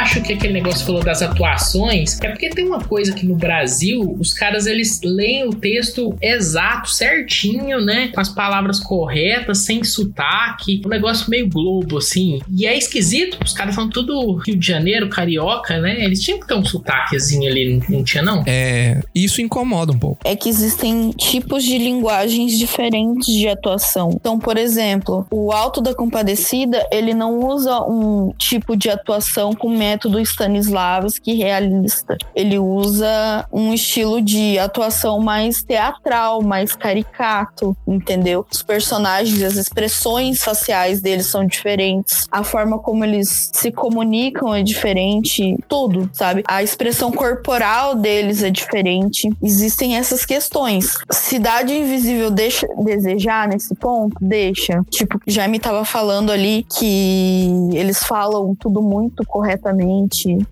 [0.10, 3.36] Acho que aquele negócio que falou das atuações é porque tem uma coisa que no
[3.36, 8.10] Brasil os caras eles leem o texto exato, certinho, né?
[8.14, 10.82] Com as palavras corretas, sem sotaque.
[10.84, 12.39] Um negócio meio globo, assim.
[12.49, 16.03] E é esquisito, os caras são tudo Rio de Janeiro, carioca, né?
[16.03, 18.43] Eles tinham que ter um sotaquezinho ali, não tinha não?
[18.47, 20.22] É, isso incomoda um pouco.
[20.26, 24.12] É que existem tipos de linguagens diferentes de atuação.
[24.16, 29.70] Então, por exemplo, o Alto da Compadecida, ele não usa um tipo de atuação com
[29.70, 32.18] método Stanislavski realista.
[32.36, 38.45] Ele usa um estilo de atuação mais teatral, mais caricato, entendeu?
[38.52, 42.28] Os personagens, as expressões faciais deles são diferentes.
[42.32, 45.58] A forma como eles se comunicam é diferente.
[45.68, 46.43] Tudo, sabe?
[46.47, 49.30] A expressão corporal deles é diferente.
[49.41, 50.95] Existem essas questões.
[51.12, 54.16] Cidade Invisível deixa desejar nesse ponto?
[54.22, 54.84] Deixa.
[54.89, 59.89] Tipo, Jaime tava falando ali que eles falam tudo muito corretamente.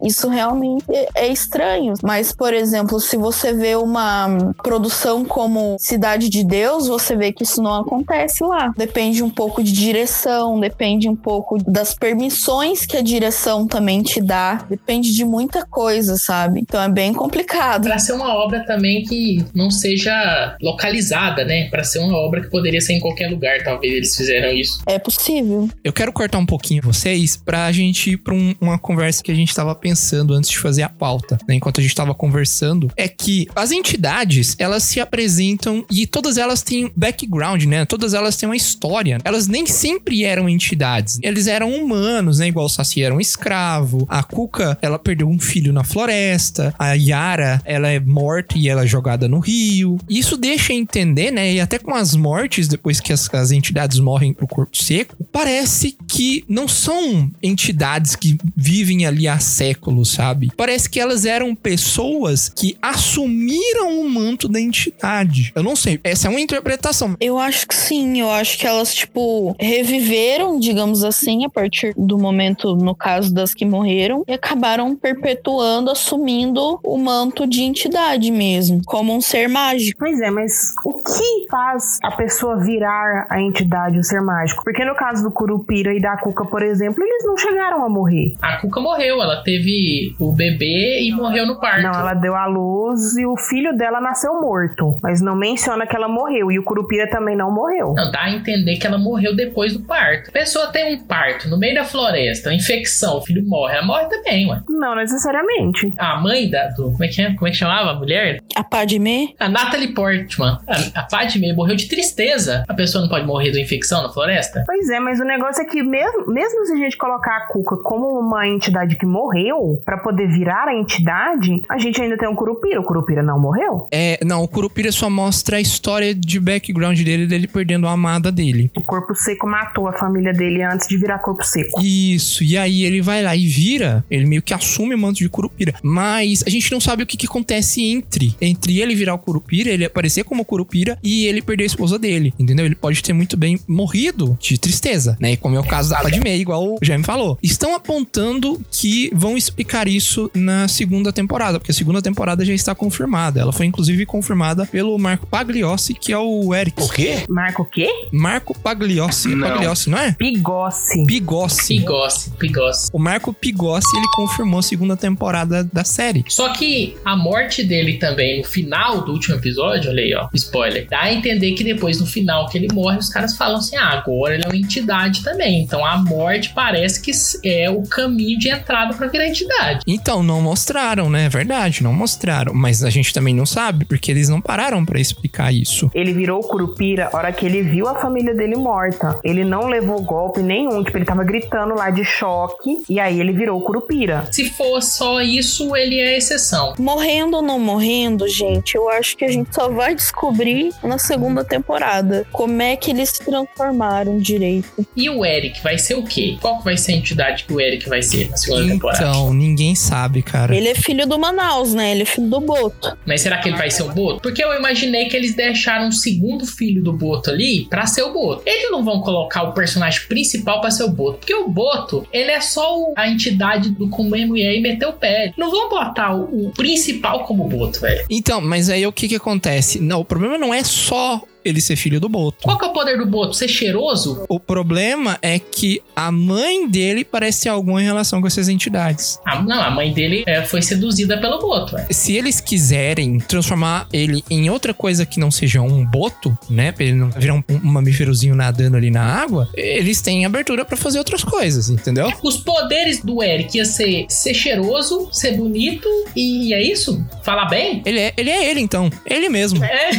[0.04, 1.94] Isso realmente é- é estranho.
[2.04, 7.44] Mas, por exemplo, se você vê uma produção como Cidade de Deus, você vê que
[7.44, 8.74] isso não acontece lá.
[8.78, 14.22] Depende um pouco de direção, depende um pouco das permissões que a direção também te
[14.22, 14.66] dá.
[14.70, 16.60] Depende de muita coisa, sabe?
[16.62, 17.84] Então é bem complicado.
[17.84, 21.70] Pra ser uma obra também que não seja localizada, né?
[21.70, 24.82] Pra ser uma obra que poderia ser em qualquer lugar, talvez eles fizeram isso.
[24.86, 25.68] É possível.
[25.84, 29.36] Eu quero cortar um pouquinho vocês pra gente ir pra um- uma conversa que a
[29.36, 31.56] gente tava pensando antes de fazer a pauta, né?
[31.56, 36.62] Enquanto a gente tava conversando, é que as entidades, elas se apresentam e todas elas
[36.62, 37.86] têm background, né?
[37.86, 39.18] Todas elas têm uma história.
[39.26, 41.20] Elas nem sempre eram entidades.
[41.22, 42.48] Eles eram humanos, né?
[42.48, 44.06] Igual o Saci era um escravo.
[44.08, 46.74] A Cuca, ela perdeu um filho na floresta.
[46.80, 49.98] A Yara, ela é morta e ela é jogada no rio.
[50.10, 51.54] Isso deixa entender, né?
[51.54, 55.98] E até com as mortes, depois que as, as entidades morrem pro corpo seco, parece
[56.08, 60.52] que não são entidades que vivem ali há séculos, sabe?
[60.58, 65.54] Parece que elas eram pessoas que assumiram o manto da entidade.
[65.56, 67.16] Eu não sei, essa é uma interpretação.
[67.22, 72.18] Eu acho que sim, eu acho que elas, tipo, reviveram, digamos assim, a partir do
[72.18, 78.82] momento, no caso das que morreram, e acabaram perpetuando, assumindo o manto de entidade mesmo,
[78.86, 80.00] como um ser mágico.
[80.00, 84.64] Pois é, mas o que faz a pessoa virar a entidade, o ser mágico?
[84.64, 88.36] Porque no caso do Curupira e da Cuca, por exemplo, eles não chegaram a morrer.
[88.42, 91.84] A Cuca morreu, ela teve o bebê e morreu no parto.
[91.84, 95.00] Não, ela deu à luz e o filho dela nasceu morto.
[95.02, 96.52] Mas não menciona que ela morreu.
[96.52, 97.94] E o Curupira também não morreu.
[97.94, 100.30] Não, dá a entender que ela morreu depois do parto.
[100.30, 103.86] A pessoa tem um parto no meio da floresta, uma infecção, o filho morre, ela
[103.86, 104.62] morre também, ué.
[104.70, 105.94] Não necessariamente.
[105.98, 106.68] A mãe da.
[106.68, 107.34] Do, como, é que é?
[107.34, 108.42] como é que chamava a mulher?
[108.56, 109.30] A Padmé?
[109.40, 110.58] A Natalie Portman.
[110.68, 112.64] A, a Padme morreu de tristeza.
[112.68, 114.64] A pessoa não pode morrer de uma infecção na floresta?
[114.66, 117.78] Pois é, mas o negócio é que mesmo, mesmo se a gente colocar a Cuca
[117.78, 122.36] como uma entidade que morreu pra poder virar a entidade, a gente ainda tem um
[122.36, 122.80] Curupira.
[122.80, 123.88] O Curupira não morreu?
[123.92, 128.32] É, não, o Curupira só mostra a história de background dele, dele perdendo a amada
[128.32, 128.72] dele.
[128.76, 131.82] O corpo seco matou a família dele antes de virar corpo seco.
[131.82, 135.30] Isso, e aí ele vai lá e vira, ele meio que assume o manto de
[135.30, 135.74] Curupira.
[135.82, 139.70] Mas a gente não sabe o que, que acontece entre entre ele virar o Curupira,
[139.70, 142.66] ele aparecer como Curupira e ele perder a esposa dele, entendeu?
[142.66, 145.36] Ele pode ter muito bem morrido de tristeza, né?
[145.36, 147.38] Como é o caso da Padmé, igual o Jaime falou.
[147.42, 152.74] Estão apontando que vão explicar isso na segunda temporada, porque a segunda temporada já está
[152.74, 153.40] confirmada.
[153.40, 156.82] Ela foi inclusive confirmada pelo Marco Pagliossi, que é o Eric.
[156.82, 157.24] O quê?
[157.28, 157.90] Marco o quê?
[158.12, 159.36] Marco Pagliossi.
[159.36, 159.50] Não.
[159.50, 160.12] Pagliossi, não é?
[160.14, 161.06] Pigossi.
[161.06, 161.68] Pigossi.
[161.68, 162.90] Pigossi, Pigossi.
[162.94, 166.24] O Marco Pigossi, ele confirmou a segunda temporada da série.
[166.28, 170.88] Só que a morte dele também, no final do último episódio, olha aí, ó, spoiler,
[170.90, 173.90] dá a entender que depois, no final que ele morre, os caras falam assim: ah,
[173.90, 175.62] agora ele é uma entidade também.
[175.62, 177.12] Então a morte parece que
[177.44, 179.82] é o caminho de entrada pra virar entidade.
[179.88, 181.26] Então, não mostraram, né?
[181.26, 182.54] É verdade, não mostraram.
[182.54, 185.90] Mas a gente também não sabe, porque eles não pararam pra explicar isso.
[185.94, 189.20] Ele virou o Curupira a hora que ele viu a família dele morta.
[189.24, 193.32] Ele não levou golpe nenhum, tipo, ele tava gritando lá de choque, e aí ele
[193.32, 194.28] virou o Curupira.
[194.32, 196.74] Se for só isso, ele é exceção.
[196.78, 201.44] Morrendo ou não morrendo, gente, eu acho que a gente só vai descobrir na segunda
[201.44, 204.86] temporada como é que eles se transformaram direito.
[204.96, 206.38] E o Eric vai ser o quê?
[206.42, 209.04] Qual que vai ser a entidade que o Eric vai ser na segunda temporada?
[209.06, 210.56] Então, ninguém sabe, cara.
[210.56, 211.92] Ele é filho do Manaus, né?
[211.92, 212.98] Ele é filho do Boto.
[213.06, 214.22] Mas será que ele vai ser o Boto?
[214.22, 218.14] Porque eu imaginei que eles deixaram o segundo filho do Boto ali pra ser o
[218.14, 218.44] Boto.
[218.46, 221.20] Eles não vão colocar o personagem principal pra ser o Boto.
[221.20, 225.34] Porque o Boto, ele é só o- a entidade do mulher e meter o pé.
[225.38, 228.06] Não vão botar o, o principal como Boto, velho.
[228.10, 229.80] Então, mas aí o que que acontece?
[229.80, 232.38] Não, o problema não é só ele ser filho do Boto.
[232.44, 233.34] Qual que é o poder do Boto?
[233.34, 234.26] Ser cheiroso?
[234.30, 239.20] O problema é que a mãe dele parece ter alguma relação com essas entidades.
[239.26, 241.88] Ah, não, a mãe dele é, foi seduzida pelo Boto, velho.
[241.92, 246.72] Se eles quiserem transformar ele em outra coisa que não seja um boto, né?
[246.72, 250.76] Pra ele não virar um, um mamíferozinho nadando ali na água, eles têm abertura pra
[250.78, 252.12] fazer outras coisas, entendeu?
[252.24, 257.06] Os poderes do Eric ia ser ser cheiroso, ser bonito e é isso?
[257.24, 257.82] Falar bem?
[257.86, 258.90] Ele é ele, é ele então.
[259.06, 259.64] Ele mesmo.
[259.64, 259.90] É,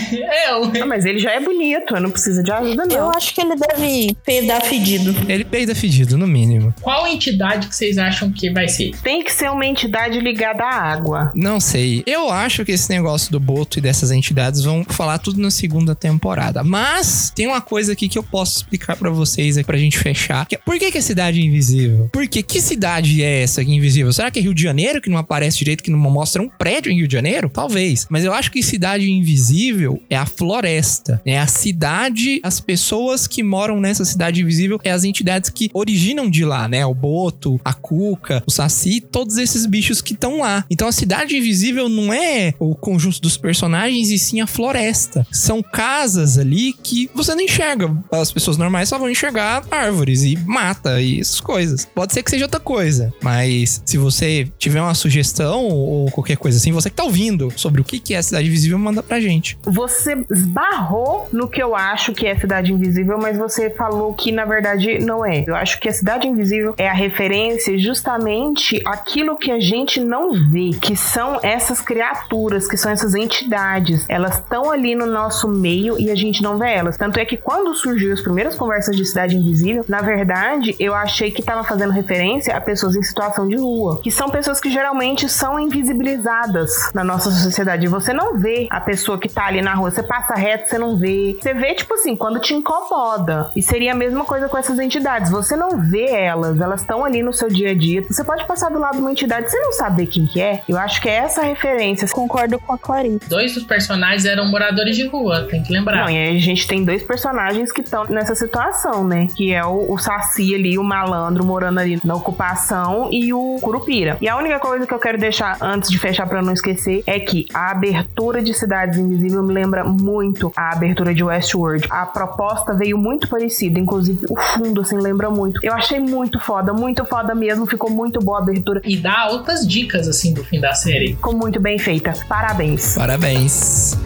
[0.46, 3.10] é, o- Ah, mas ele já é bonito, não precisa de ajuda, Eu não.
[3.10, 5.14] acho que ele deve peidar fedido.
[5.28, 6.74] Ele peida fedido, no mínimo.
[6.80, 8.92] Qual entidade que vocês acham que vai ser?
[9.02, 11.32] Tem que ser uma entidade ligada à água.
[11.34, 12.02] Não sei.
[12.06, 15.94] Eu acho que esse negócio do Boto e dessas entidades vão falar tudo na segunda
[15.94, 16.62] temporada.
[16.62, 20.46] Mas tem uma coisa aqui que eu posso explicar pra vocês aqui pra gente fechar.
[20.46, 22.08] Que é, por que, que é cidade invisível?
[22.12, 24.12] Porque que cidade é essa aqui invisível?
[24.12, 26.90] Será que é Rio de Janeiro que não aparece direito, que não mostra um prédio
[26.92, 27.50] em Rio de Janeiro?
[27.52, 28.06] Talvez.
[28.08, 31.20] Mas eu acho que cidade invisível é a floresta.
[31.28, 36.30] É a cidade, as pessoas que moram nessa cidade invisível, é as entidades que originam
[36.30, 36.86] de lá, né?
[36.86, 40.64] O Boto, a Cuca, o Saci, todos esses bichos que estão lá.
[40.70, 45.26] Então a cidade invisível não é o conjunto dos personagens e sim a floresta.
[45.30, 47.94] São casas ali que você não enxerga.
[48.10, 51.84] As pessoas normais só vão enxergar árvores e mata e essas coisas.
[51.84, 56.56] Pode ser que seja outra coisa, mas se você tiver uma sugestão ou qualquer coisa
[56.56, 59.58] assim, você que tá ouvindo sobre o que é a cidade invisível, manda pra gente.
[59.64, 64.44] Você esbarrou no que eu acho que é Cidade Invisível, mas você falou que na
[64.44, 65.44] verdade não é.
[65.46, 70.32] Eu acho que a Cidade Invisível é a referência justamente aquilo que a gente não
[70.32, 74.04] vê, que são essas criaturas, que são essas entidades.
[74.08, 76.96] Elas estão ali no nosso meio e a gente não vê elas.
[76.96, 81.30] Tanto é que quando surgiu as primeiras conversas de Cidade Invisível, na verdade, eu achei
[81.30, 85.28] que tava fazendo referência a pessoas em situação de rua, que são pessoas que geralmente
[85.28, 87.86] são invisibilizadas na nossa sociedade.
[87.88, 90.97] Você não vê a pessoa que tá ali na rua, você passa reto, você não
[90.98, 91.36] vê.
[91.40, 93.50] Você vê, tipo assim, quando te incomoda.
[93.54, 95.30] E seria a mesma coisa com essas entidades.
[95.30, 98.04] Você não vê elas, elas estão ali no seu dia a dia.
[98.08, 100.62] Você pode passar do lado de uma entidade, você não saber quem que é.
[100.68, 102.06] Eu acho que é essa referência.
[102.08, 103.28] Concordo com a Clarice.
[103.28, 106.04] Dois dos personagens eram moradores de rua, tem que lembrar.
[106.04, 109.28] Não, e aí a gente tem dois personagens que estão nessa situação, né?
[109.36, 114.16] Que é o, o Saci ali, o malandro morando ali na ocupação e o Curupira.
[114.20, 117.02] E a única coisa que eu quero deixar antes de fechar pra eu não esquecer
[117.06, 121.86] é que a abertura de Cidades Invisíveis me lembra muito a abertura Abertura de Westworld,
[121.90, 125.60] a proposta veio muito parecida, inclusive o fundo, assim, lembra muito.
[125.62, 128.80] Eu achei muito foda, muito foda mesmo, ficou muito boa a abertura.
[128.82, 131.08] E dá altas dicas, assim, do fim da série.
[131.08, 132.14] Ficou muito bem feita.
[132.26, 132.94] Parabéns.
[132.94, 133.98] Parabéns.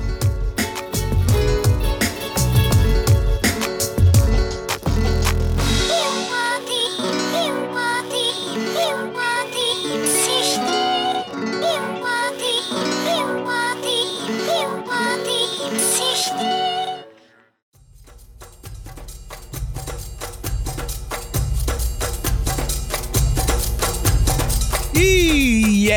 [16.42, 16.71] Thank.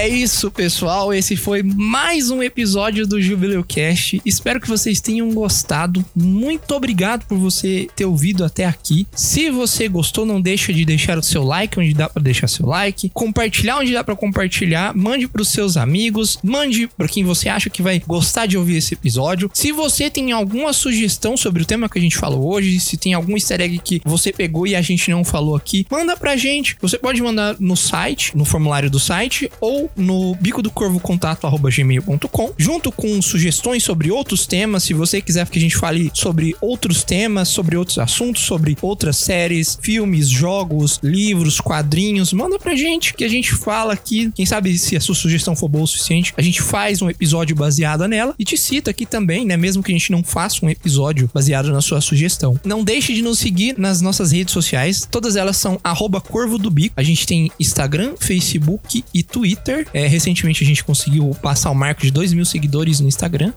[0.06, 1.12] É isso, pessoal.
[1.12, 4.22] Esse foi mais um episódio do Jubileu Cast.
[4.24, 6.06] Espero que vocês tenham gostado.
[6.16, 9.08] Muito obrigado por você ter ouvido até aqui.
[9.16, 12.68] Se você gostou, não deixa de deixar o seu like onde dá para deixar seu
[12.68, 17.50] like, compartilhar onde dá para compartilhar, mande para os seus amigos, mande para quem você
[17.50, 19.50] acha que vai gostar de ouvir esse episódio.
[19.56, 23.16] Se você tem alguma sugestão sobre o tema que a gente falou hoje, se tem
[23.16, 26.78] algum easter egg que você pegou e a gente não falou aqui, manda pra gente.
[26.80, 31.46] Você pode mandar no site, no formulário do site ou no bico do corvo contato
[31.48, 34.84] gmail.com, junto com sugestões sobre outros temas.
[34.84, 39.18] Se você quiser que a gente fale sobre outros temas, sobre outros assuntos, sobre outras
[39.18, 44.32] séries, filmes, jogos, livros, quadrinhos, manda pra gente que a gente fala aqui.
[44.34, 47.56] Quem sabe se a sua sugestão for boa o suficiente, a gente faz um episódio
[47.56, 49.56] baseado nela e te cita aqui também, né?
[49.56, 52.60] Mesmo que a gente não faça um episódio baseado na sua sugestão.
[52.64, 55.08] Não deixe de nos seguir nas nossas redes sociais.
[55.10, 56.96] Todas elas são arroba Corvo do Bico.
[56.98, 59.85] A gente tem Instagram, Facebook e Twitter.
[59.94, 63.54] É, recentemente a gente conseguiu passar o marco de 2 mil seguidores no Instagram.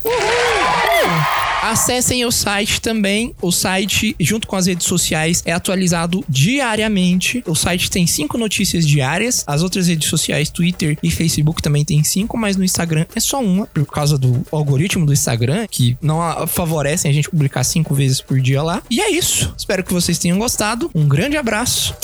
[1.62, 3.34] Acessem o site também.
[3.42, 7.42] O site, junto com as redes sociais, é atualizado diariamente.
[7.46, 9.44] O site tem cinco notícias diárias.
[9.46, 13.40] As outras redes sociais, Twitter e Facebook, também tem cinco, mas no Instagram é só
[13.42, 17.94] uma, por causa do algoritmo do Instagram, que não a- favorecem a gente publicar cinco
[17.94, 18.80] vezes por dia lá.
[18.88, 19.52] E é isso.
[19.58, 20.90] Espero que vocês tenham gostado.
[20.94, 21.94] Um grande abraço.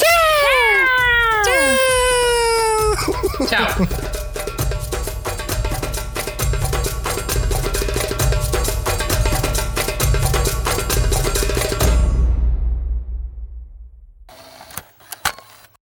[3.49, 4.24] Tchau.